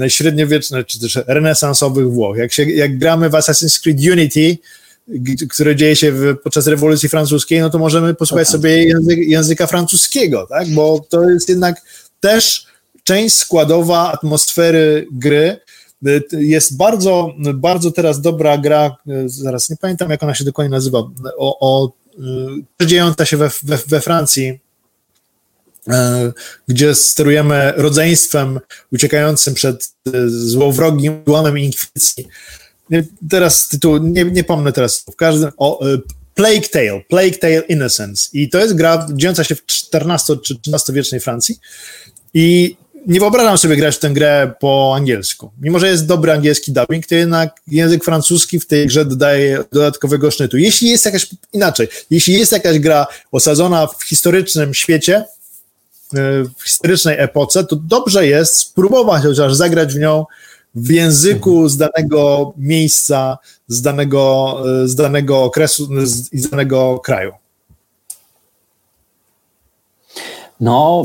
[0.08, 2.36] średniowiecznych czy też renesansowych Włoch.
[2.36, 4.58] Jak, się, jak gramy w Assassin's Creed Unity,
[5.50, 8.52] które dzieje się w, podczas rewolucji francuskiej, no to możemy posłuchać okay.
[8.52, 10.68] sobie język, języka francuskiego, tak?
[10.68, 11.82] Bo to jest jednak
[12.20, 12.66] też
[13.04, 15.60] część składowa atmosfery gry.
[16.32, 18.96] Jest bardzo, bardzo teraz dobra gra,
[19.26, 20.98] zaraz nie pamiętam jak ona się dokładnie nazywa,
[21.38, 21.92] o, o
[22.86, 24.58] dziejąca się we, we, we Francji,
[26.68, 28.60] gdzie sterujemy rodzeństwem
[28.92, 29.94] uciekającym przed
[30.26, 32.26] złowrogim łamem inkwizycji.
[33.30, 35.80] Teraz tytuł, nie, nie pomnę teraz, w każdym, o,
[36.34, 38.28] Plague Tale, Plague Tale Innocence.
[38.32, 39.62] I to jest gra dziejąca się w
[39.94, 41.58] XIV czy XIII wiecznej Francji.
[42.34, 42.76] I
[43.06, 45.50] nie wyobrażam sobie grać w tę grę po angielsku.
[45.60, 50.30] Mimo, że jest dobry angielski dubbing, to jednak język francuski w tej grze dodaje dodatkowego
[50.30, 50.58] sznytu.
[50.58, 55.24] Jeśli jest jakaś, inaczej, jeśli jest jakaś gra osadzona w historycznym świecie, e,
[56.58, 60.24] w historycznej epoce, to dobrze jest spróbować chociaż zagrać w nią
[60.74, 63.38] w języku z danego miejsca,
[63.68, 65.88] z danego, e, z danego okresu
[66.32, 67.39] i z danego kraju.
[70.60, 71.02] No.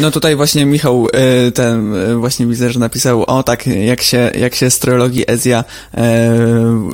[0.00, 4.30] No tutaj właśnie Michał, e, ten e, właśnie widzę, że napisał, o tak, jak się,
[4.38, 6.30] jak się z trylogii Ezja e,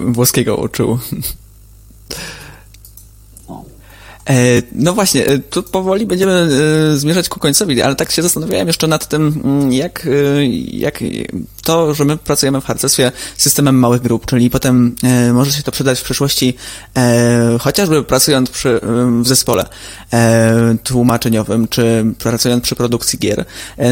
[0.07, 0.99] włoskiego uczył.
[4.31, 6.49] E, no właśnie, tu powoli będziemy
[6.99, 10.09] zmierzać ku końcowi, ale tak się zastanawiałem jeszcze nad tym, mm, jak,
[10.73, 11.01] jak
[11.69, 14.95] to, że my pracujemy w harcerstwie systemem małych grup, czyli potem
[15.33, 16.57] może się to przydać w przyszłości,
[17.61, 18.81] chociażby pracując przy,
[19.23, 19.64] w zespole
[20.85, 23.45] tłumaczeniowym, czy pracując przy produkcji gier,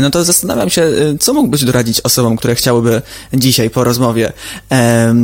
[0.02, 3.02] no to zastanawiam się, co mógłbyś doradzić osobom, które chciałyby
[3.34, 4.32] dzisiaj po rozmowie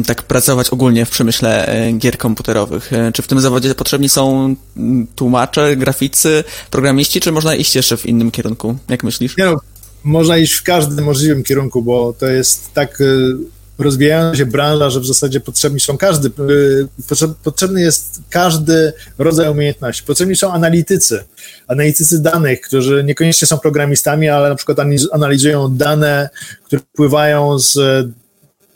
[0.07, 2.91] tak pracować ogólnie w przemyśle gier komputerowych.
[3.15, 4.57] Czy w tym zawodzie potrzebni są
[5.15, 8.77] tłumacze, graficy, programiści, czy można iść jeszcze w innym kierunku?
[8.89, 9.37] Jak myślisz?
[9.37, 9.57] Nie no,
[10.05, 13.37] można iść w każdym możliwym kierunku, bo to jest tak y,
[13.79, 16.89] rozwijająca się branża, że w zasadzie potrzebni są każdy, y,
[17.45, 20.03] potrzebny jest każdy rodzaj umiejętności.
[20.03, 21.25] Potrzebni są analitycy,
[21.69, 24.79] analitycy danych, którzy niekoniecznie są programistami, ale na przykład
[25.13, 26.31] analizują dane,
[26.65, 27.77] które wpływają z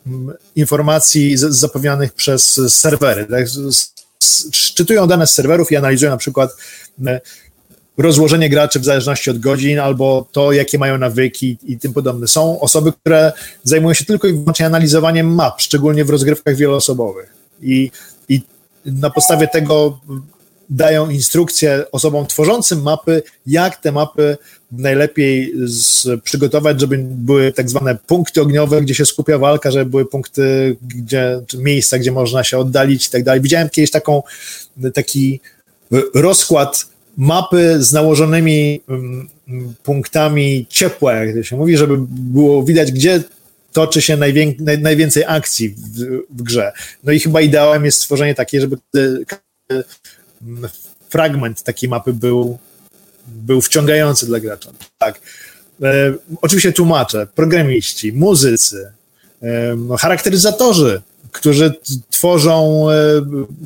[0.06, 3.46] mm, informacji zapowiadanych przez serwery, tak?
[4.74, 6.50] czytują dane z serwerów i analizują na przykład
[7.06, 7.20] e,
[7.98, 12.28] rozłożenie graczy w zależności od godzin albo to, jakie mają nawyki i tym podobne.
[12.28, 13.32] Są osoby, które
[13.62, 17.34] zajmują się tylko i wyłącznie analizowaniem map, szczególnie w rozgrywkach wieloosobowych.
[17.62, 17.90] I,
[18.28, 18.42] i
[18.86, 20.00] na podstawie tego
[20.70, 24.36] dają instrukcje osobom tworzącym mapy, jak te mapy
[24.72, 30.06] najlepiej z, przygotować, żeby były tak zwane punkty ogniowe, gdzie się skupia walka, żeby były
[30.06, 33.40] punkty, gdzie, miejsca, gdzie można się oddalić i tak dalej.
[33.40, 34.22] Widziałem kiedyś taką,
[34.94, 35.40] taki
[36.14, 36.86] rozkład
[37.16, 39.28] mapy z nałożonymi um,
[39.82, 43.22] punktami ciepłe, jak to się mówi, żeby było widać, gdzie
[43.72, 45.76] toczy się najwię, naj, najwięcej akcji w,
[46.30, 46.72] w, grze.
[47.04, 48.76] No i chyba ideałem jest stworzenie takie, żeby
[51.08, 52.58] fragment takiej mapy był,
[53.26, 54.70] był wciągający dla gracza.
[54.98, 55.20] Tak.
[55.82, 58.92] E, oczywiście tłumacze, programiści, muzycy,
[59.42, 61.02] e, charakteryzatorzy,
[61.32, 61.74] którzy
[62.10, 62.96] tworzą, e,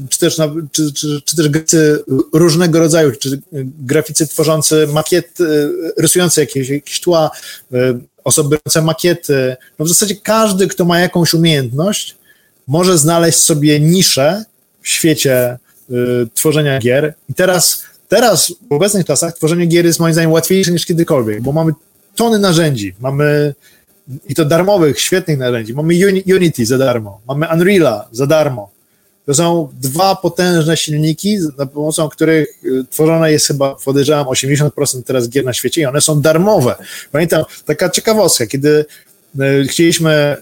[0.08, 0.36] czy też,
[0.72, 3.40] czy, czy, czy też graficy różnego rodzaju, czy
[3.78, 7.30] graficy tworzący makiety, rysujące jakieś, jakieś tła,
[7.72, 9.56] e, osoby robiące makiety.
[9.78, 12.16] No w zasadzie każdy, kto ma jakąś umiejętność,
[12.66, 14.44] może znaleźć sobie niszę
[14.82, 15.58] w świecie
[15.90, 17.14] Y, tworzenia gier.
[17.28, 21.52] I teraz, teraz w obecnych czasach tworzenie gier jest moim zdaniem łatwiejsze niż kiedykolwiek, bo
[21.52, 21.72] mamy
[22.16, 23.54] tony narzędzi, mamy
[24.28, 25.74] i to darmowych, świetnych narzędzi.
[25.74, 25.94] Mamy
[26.36, 28.70] Unity za darmo, mamy Unreala za darmo.
[29.26, 35.28] To są dwa potężne silniki, za pomocą których y, tworzone jest chyba, podejrzewam, 80% teraz
[35.28, 36.74] gier na świecie i one są darmowe.
[37.12, 38.84] Pamiętam, taka ciekawostka, kiedy
[39.40, 40.36] y, chcieliśmy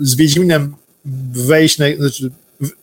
[0.00, 0.74] z Wiedźminem
[1.34, 2.30] wejść, na, znaczy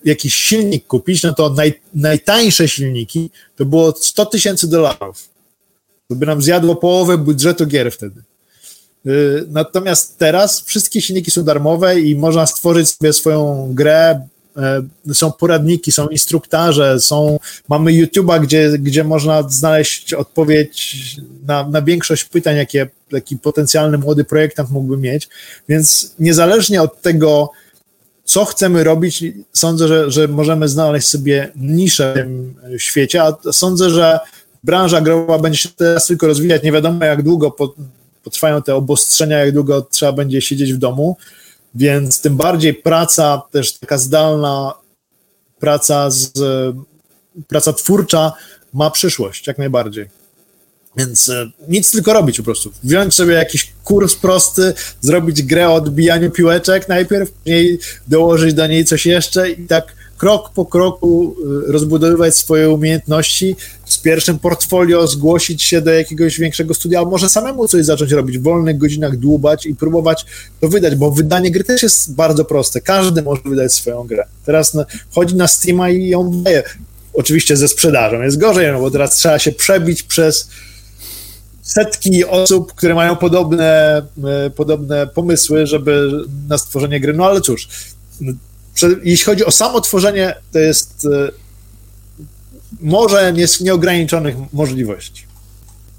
[0.06, 5.30] jakiś silnik kupić, no to naj, najtańsze silniki to było 100 tysięcy dolarów.
[6.08, 8.22] To by nam zjadło połowę budżetu gier wtedy.
[9.06, 14.28] Y, natomiast teraz wszystkie silniki są darmowe i można stworzyć sobie swoją grę.
[15.10, 17.40] Y, są poradniki, są instruktaże, są,
[17.70, 20.98] mamy YouTube'a, gdzie, gdzie można znaleźć odpowiedź
[21.48, 25.30] na, na większość pytań, jakie taki potencjalny młody projektant mógłby mieć.
[25.70, 27.52] Więc niezależnie od tego,
[28.24, 29.24] co chcemy robić,
[29.54, 34.20] sądzę, że, że możemy znaleźć sobie niszę w tym świecie, a sądzę, że
[34.64, 36.64] branża growa będzie się teraz tylko rozwijać.
[36.64, 37.52] Nie wiadomo, jak długo
[38.24, 41.18] potrwają te obostrzenia, jak długo trzeba będzie siedzieć w domu,
[41.76, 44.74] więc tym bardziej praca też taka zdalna,
[45.60, 46.32] praca, z,
[47.48, 48.34] praca twórcza
[48.74, 50.10] ma przyszłość, jak najbardziej.
[50.98, 52.72] Więc e, nic tylko robić po prostu.
[52.84, 58.86] Wziąć sobie jakiś kurs prosty, zrobić grę o odbijaniu piłeczek najpierw, później dołożyć do niej
[58.86, 61.36] coś jeszcze i tak krok po kroku
[61.68, 63.56] e, rozbudowywać swoje umiejętności,
[64.02, 68.38] z pierwszym portfolio zgłosić się do jakiegoś większego studia, a może samemu coś zacząć robić,
[68.38, 70.26] w wolnych godzinach dłubać i próbować
[70.62, 72.82] to wydać, bo wydanie gry też jest bardzo proste.
[72.82, 74.26] Każdy może wydać swoją grę.
[74.46, 76.64] Teraz no, chodzi na Steama i ją wydaje.
[77.14, 80.50] Oczywiście ze sprzedażą jest gorzej, no bo teraz trzeba się przebić przez
[81.62, 86.12] setki osób, które mają podobne, e, podobne pomysły, żeby
[86.48, 87.14] na stworzenie gry.
[87.14, 87.68] No ale cóż,
[89.04, 91.08] jeśli chodzi o samo tworzenie, to jest
[92.80, 95.26] e, może nieograniczonych możliwości.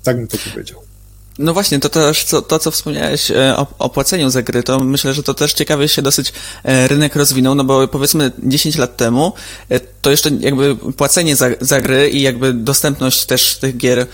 [0.03, 0.92] Tak bym to powiedział.
[1.39, 4.79] No właśnie, to też to, to co wspomniałeś e, o, o płaceniu za gry, to
[4.79, 6.33] myślę, że to też ciekawie się dosyć
[6.65, 9.33] e, rynek rozwinął, no bo powiedzmy 10 lat temu
[9.71, 14.07] e, to jeszcze jakby płacenie za, za gry i jakby dostępność też tych gier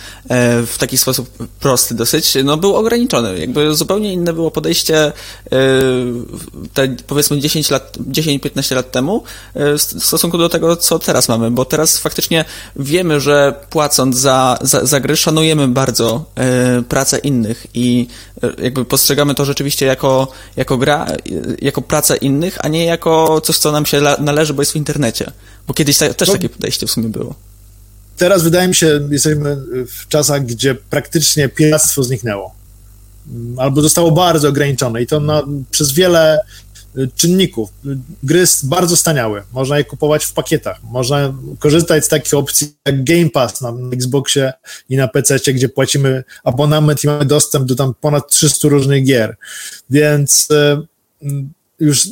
[0.66, 3.38] w taki sposób prosty dosyć, no był ograniczony.
[3.38, 5.12] Jakby zupełnie inne było podejście
[6.74, 9.22] te powiedzmy 10 lat, 10-15 lat temu
[9.54, 12.44] w stosunku do tego, co teraz mamy, bo teraz faktycznie
[12.76, 16.24] wiemy, że płacąc za, za, za gry szanujemy bardzo
[16.88, 18.06] pracę pracę innych i
[18.42, 21.16] e, jakby postrzegamy to rzeczywiście jako, jako gra, e,
[21.62, 25.32] jako pracę innych, a nie jako coś, co nam się należy, bo jest w internecie.
[25.66, 27.34] Bo kiedyś ta, też takie podejście w sumie było.
[28.16, 29.56] Teraz wydaje mi się, jesteśmy
[29.86, 32.54] w czasach, gdzie praktycznie piractwo zniknęło.
[33.56, 36.40] Albo zostało bardzo ograniczone i to na, przez wiele
[37.16, 37.70] czynników.
[38.22, 43.30] Gry bardzo staniały, można je kupować w pakietach, można korzystać z takich opcji jak Game
[43.30, 44.52] Pass na Xboxie
[44.88, 49.36] i na PC, gdzie płacimy abonament i mamy dostęp do tam ponad 300 różnych gier,
[49.90, 50.82] więc e,
[51.80, 52.08] już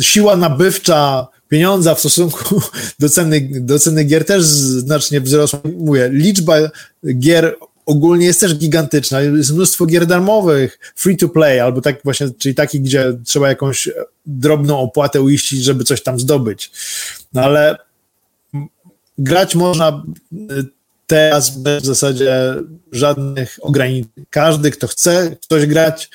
[0.00, 2.62] siła nabywcza pieniądza w stosunku
[2.98, 5.60] do ceny, do ceny gier też znacznie wzrosła.
[5.76, 6.56] Mówię, liczba
[7.18, 7.56] gier
[7.86, 9.20] ogólnie jest też gigantyczna.
[9.20, 13.88] Jest mnóstwo gier darmowych, free to play, albo tak właśnie, czyli takich, gdzie trzeba jakąś
[14.26, 16.72] drobną opłatę uiścić, żeby coś tam zdobyć.
[17.32, 17.76] No ale
[19.18, 20.36] grać można y,
[21.06, 22.54] teraz bez w zasadzie
[22.92, 24.12] żadnych ograniczeń.
[24.30, 26.10] Każdy, kto chce ktoś grać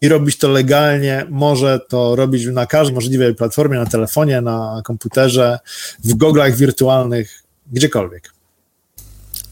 [0.00, 5.58] i robić to legalnie, może to robić na każdej możliwej platformie, na telefonie, na komputerze,
[6.04, 7.42] w goglach wirtualnych,
[7.72, 8.39] gdziekolwiek.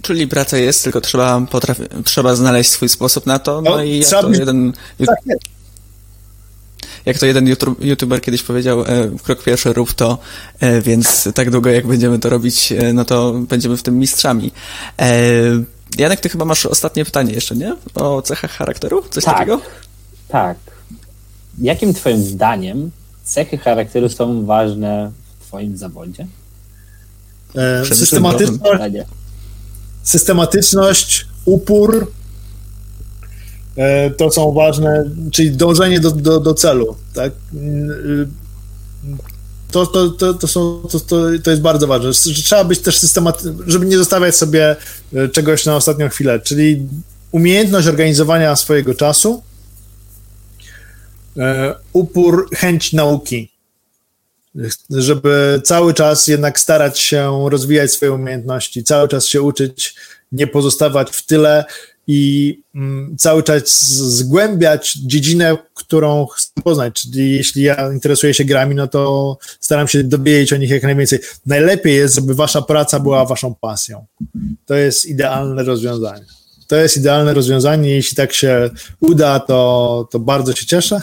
[0.03, 3.63] Czyli praca jest, tylko trzeba, potrafi, trzeba znaleźć swój sposób na to.
[3.63, 4.73] No, no i jak to jeden.
[5.07, 5.19] Tak
[7.07, 8.87] jak to jeden youtuber kiedyś powiedział, e,
[9.23, 10.19] krok pierwszy rób to,
[10.61, 14.51] e, więc tak długo jak będziemy to robić, e, no to będziemy w tym mistrzami.
[15.99, 17.77] Janek, ty chyba masz ostatnie pytanie jeszcze, nie?
[17.95, 19.03] O cechach charakteru?
[19.11, 19.61] Coś tak, takiego?
[20.29, 20.57] Tak.
[21.59, 22.91] Jakim twoim zdaniem
[23.25, 26.27] cechy charakteru są ważne w twoim zawodzie?
[27.55, 28.63] E, systematyczność,
[30.09, 32.13] systematyczność, upór,
[33.77, 37.33] e, to są ważne, czyli dążenie do, do, do celu, tak?
[39.71, 42.13] To, to, to, to, są, to, to, to jest bardzo ważne.
[42.13, 44.77] Trzeba być też systematyczny, żeby nie zostawiać sobie
[45.15, 46.87] e, czegoś na ostatnią chwilę, czyli
[47.33, 49.43] umiejętność organizowania swojego czasu,
[51.37, 53.58] e, upór, chęć nauki
[54.91, 59.95] żeby cały czas jednak starać się rozwijać swoje umiejętności, cały czas się uczyć,
[60.33, 61.65] nie pozostawać w tyle
[62.07, 66.95] i mm, cały czas zgłębiać dziedzinę, którą chcę poznać.
[66.95, 71.19] Czyli jeśli ja interesuję się grami, no to staram się dowiedzieć o nich jak najwięcej.
[71.47, 74.07] Najlepiej jest, żeby wasza praca była waszą pasją.
[74.67, 76.25] To jest idealne rozwiązanie.
[76.67, 77.91] To jest idealne rozwiązanie.
[77.91, 78.71] Jeśli tak się
[79.01, 81.01] uda, to, to bardzo się cieszę,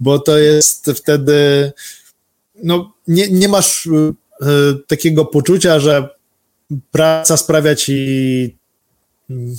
[0.00, 1.72] bo to jest wtedy
[2.62, 4.14] no, nie, nie masz y,
[4.86, 6.08] takiego poczucia, że
[6.90, 8.56] praca sprawia ci,
[9.30, 9.56] mm,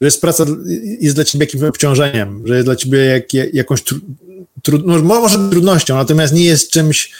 [0.00, 0.44] że jest praca
[1.00, 3.82] jest dla ciebie jakimś obciążeniem, że jest dla ciebie jak, jakąś
[4.62, 7.12] trudnością, no, może trudnością, natomiast nie jest czymś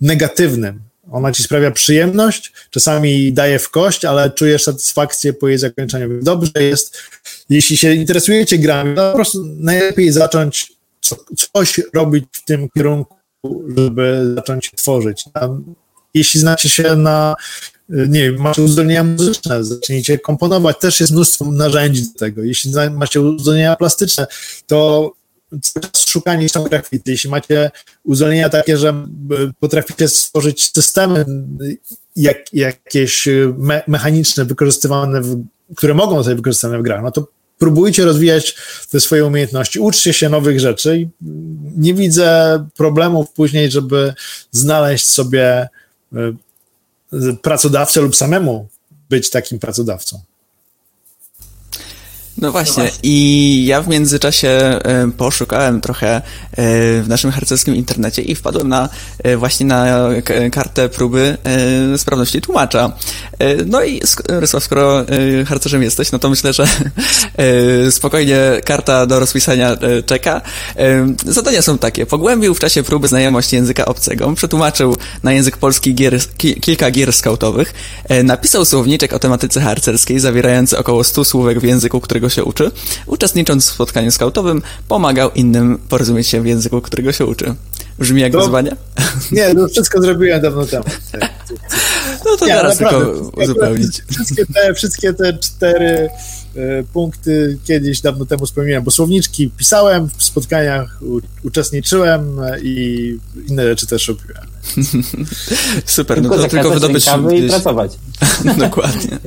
[0.00, 0.80] negatywnym.
[1.10, 6.22] Ona ci sprawia przyjemność, czasami daje w kość, ale czujesz satysfakcję po jej zakończeniu.
[6.22, 6.96] Dobrze jest,
[7.48, 10.72] jeśli się interesujecie grami, to po prostu najlepiej zacząć
[11.52, 13.16] coś robić w tym kierunku,
[13.76, 15.24] żeby zacząć tworzyć.
[16.14, 17.34] Jeśli znacie się na,
[17.88, 22.42] nie wiem, macie uzdolnienia muzyczne, zacznijcie komponować, też jest mnóstwo narzędzi do tego.
[22.42, 24.26] Jeśli macie uzdolnienia plastyczne,
[24.66, 25.12] to
[26.06, 27.10] szukanie grafity.
[27.10, 27.70] Jeśli macie
[28.04, 29.06] uzdolnienia takie, że
[29.60, 31.24] potraficie stworzyć systemy
[32.16, 33.28] jak, jakieś
[33.58, 35.44] me, mechaniczne, wykorzystywane, w,
[35.76, 37.28] które mogą zostać wykorzystywane w grach, no to
[37.58, 38.56] próbujcie rozwijać
[38.90, 41.08] te swoje umiejętności, uczcie się nowych rzeczy i
[41.76, 44.14] nie widzę problemów później, żeby
[44.50, 45.68] znaleźć sobie
[46.12, 46.32] e,
[47.42, 48.68] pracodawcę lub samemu
[49.10, 50.22] być takim pracodawcą.
[52.38, 56.22] No właśnie, i ja w międzyczasie e, poszukałem trochę e,
[57.02, 58.88] w naszym harcerskim internecie i wpadłem na
[59.22, 59.86] e, właśnie na
[60.52, 61.36] kartę próby
[61.96, 62.92] sprawności tłumacza.
[63.66, 65.04] No i Rysław, skoro
[65.46, 66.66] harcerzem jesteś, no to myślę, że
[67.90, 69.76] spokojnie karta do rozpisania
[70.06, 70.40] czeka.
[71.26, 72.06] Zadania są takie.
[72.06, 77.74] Pogłębił w czasie próby znajomość języka obcego, przetłumaczył na język polski gier, kilka gier skautowych,
[78.24, 82.70] napisał słowniczek o tematyce harcerskiej zawierający około 100 słówek w języku, którego którego się uczy,
[83.06, 87.54] uczestnicząc w spotkaniu skautowym, pomagał innym porozumieć się w języku, którego się uczy.
[87.98, 88.76] Brzmi jak to, wyzwania?
[89.32, 90.84] Nie, no wszystko zrobiłem dawno temu.
[92.24, 94.02] No to nie, teraz naprawdę, tylko uzupełnić.
[94.10, 96.08] Wszystkie te, wszystkie te cztery
[96.56, 101.00] y, punkty kiedyś dawno temu spełniłem, bo słowniczki pisałem, w spotkaniach
[101.42, 103.18] uczestniczyłem i
[103.48, 104.46] inne rzeczy też robiłem.
[105.86, 107.06] Super, tylko no to tylko wydobyć...
[107.32, 107.92] i pracować.
[108.58, 109.18] Dokładnie.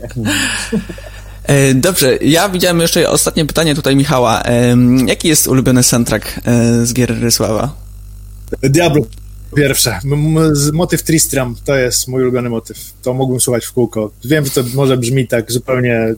[1.48, 4.43] E, dobrze, ja widziałem jeszcze ostatnie pytanie tutaj Michała.
[5.06, 7.76] Jaki jest ulubiony soundtrack e, z gier Rysława?
[8.62, 9.02] Diablo
[9.56, 10.00] pierwsze.
[10.74, 12.93] Motyw Tristram to jest mój ulubiony motyw.
[13.04, 14.12] To mógłbym słuchać w kółko.
[14.26, 16.16] Wiem, że to może brzmi tak zupełnie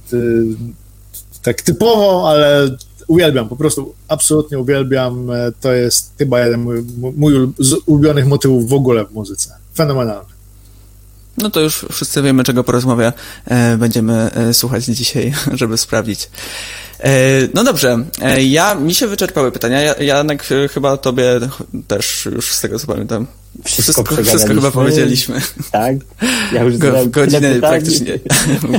[1.41, 2.77] tak typowo, ale
[3.07, 5.31] uwielbiam, po prostu absolutnie uwielbiam.
[5.31, 6.83] E, to jest chyba jeden mój,
[7.15, 7.33] mój
[7.85, 9.55] ulubionych motywów w ogóle w muzyce.
[9.75, 10.38] Fenomenalny.
[11.37, 13.13] No to już wszyscy wiemy, czego po rozmowie
[13.45, 16.29] e, będziemy e, słuchać dzisiaj, żeby sprawdzić.
[16.99, 17.11] E,
[17.53, 17.97] no dobrze,
[18.41, 19.81] ja, mi się wyczerpały pytania.
[19.81, 21.39] Ja, Janek, chyba tobie
[21.87, 23.27] też już z tego co pamiętam
[23.63, 25.41] wszystko, wszystko, wszystko chyba powiedzieliśmy.
[25.71, 25.95] Tak.
[26.53, 28.19] Ja już Go, godzinę praktycznie,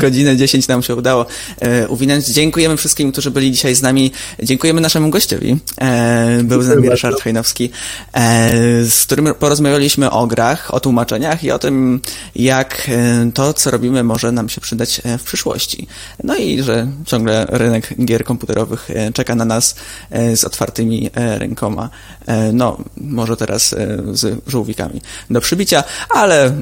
[0.00, 1.26] godzinę 10 nam się udało
[1.60, 2.26] e, uwinąć.
[2.26, 4.12] Dziękujemy wszystkim, którzy byli dzisiaj z nami.
[4.42, 5.58] Dziękujemy naszemu gościowi.
[5.80, 7.70] E, był z nami Ryszard Hajnowski,
[8.12, 8.50] e,
[8.84, 12.00] z którym porozmawialiśmy o grach, o tłumaczeniach i o tym,
[12.36, 15.86] jak e, to, co robimy, może nam się przydać e, w przyszłości.
[16.24, 19.74] No i że ciągle rynek gier komputerowych e, czeka na nas
[20.34, 21.90] z otwartymi rękoma.
[22.52, 23.74] No, może teraz
[24.12, 25.00] z żółwikami
[25.30, 26.52] do przybicia, ale e,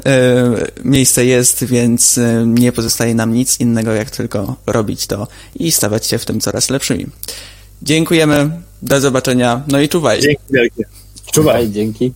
[0.85, 6.07] miejsce jest, więc e, nie pozostaje nam nic innego, jak tylko robić to i stawać
[6.07, 7.07] się w tym coraz lepszymi.
[7.83, 8.51] Dziękujemy,
[8.83, 10.21] do zobaczenia, no i czuwaj.
[10.21, 10.85] Dzięki wielkie.
[11.33, 12.13] Czuwaj, dzięki.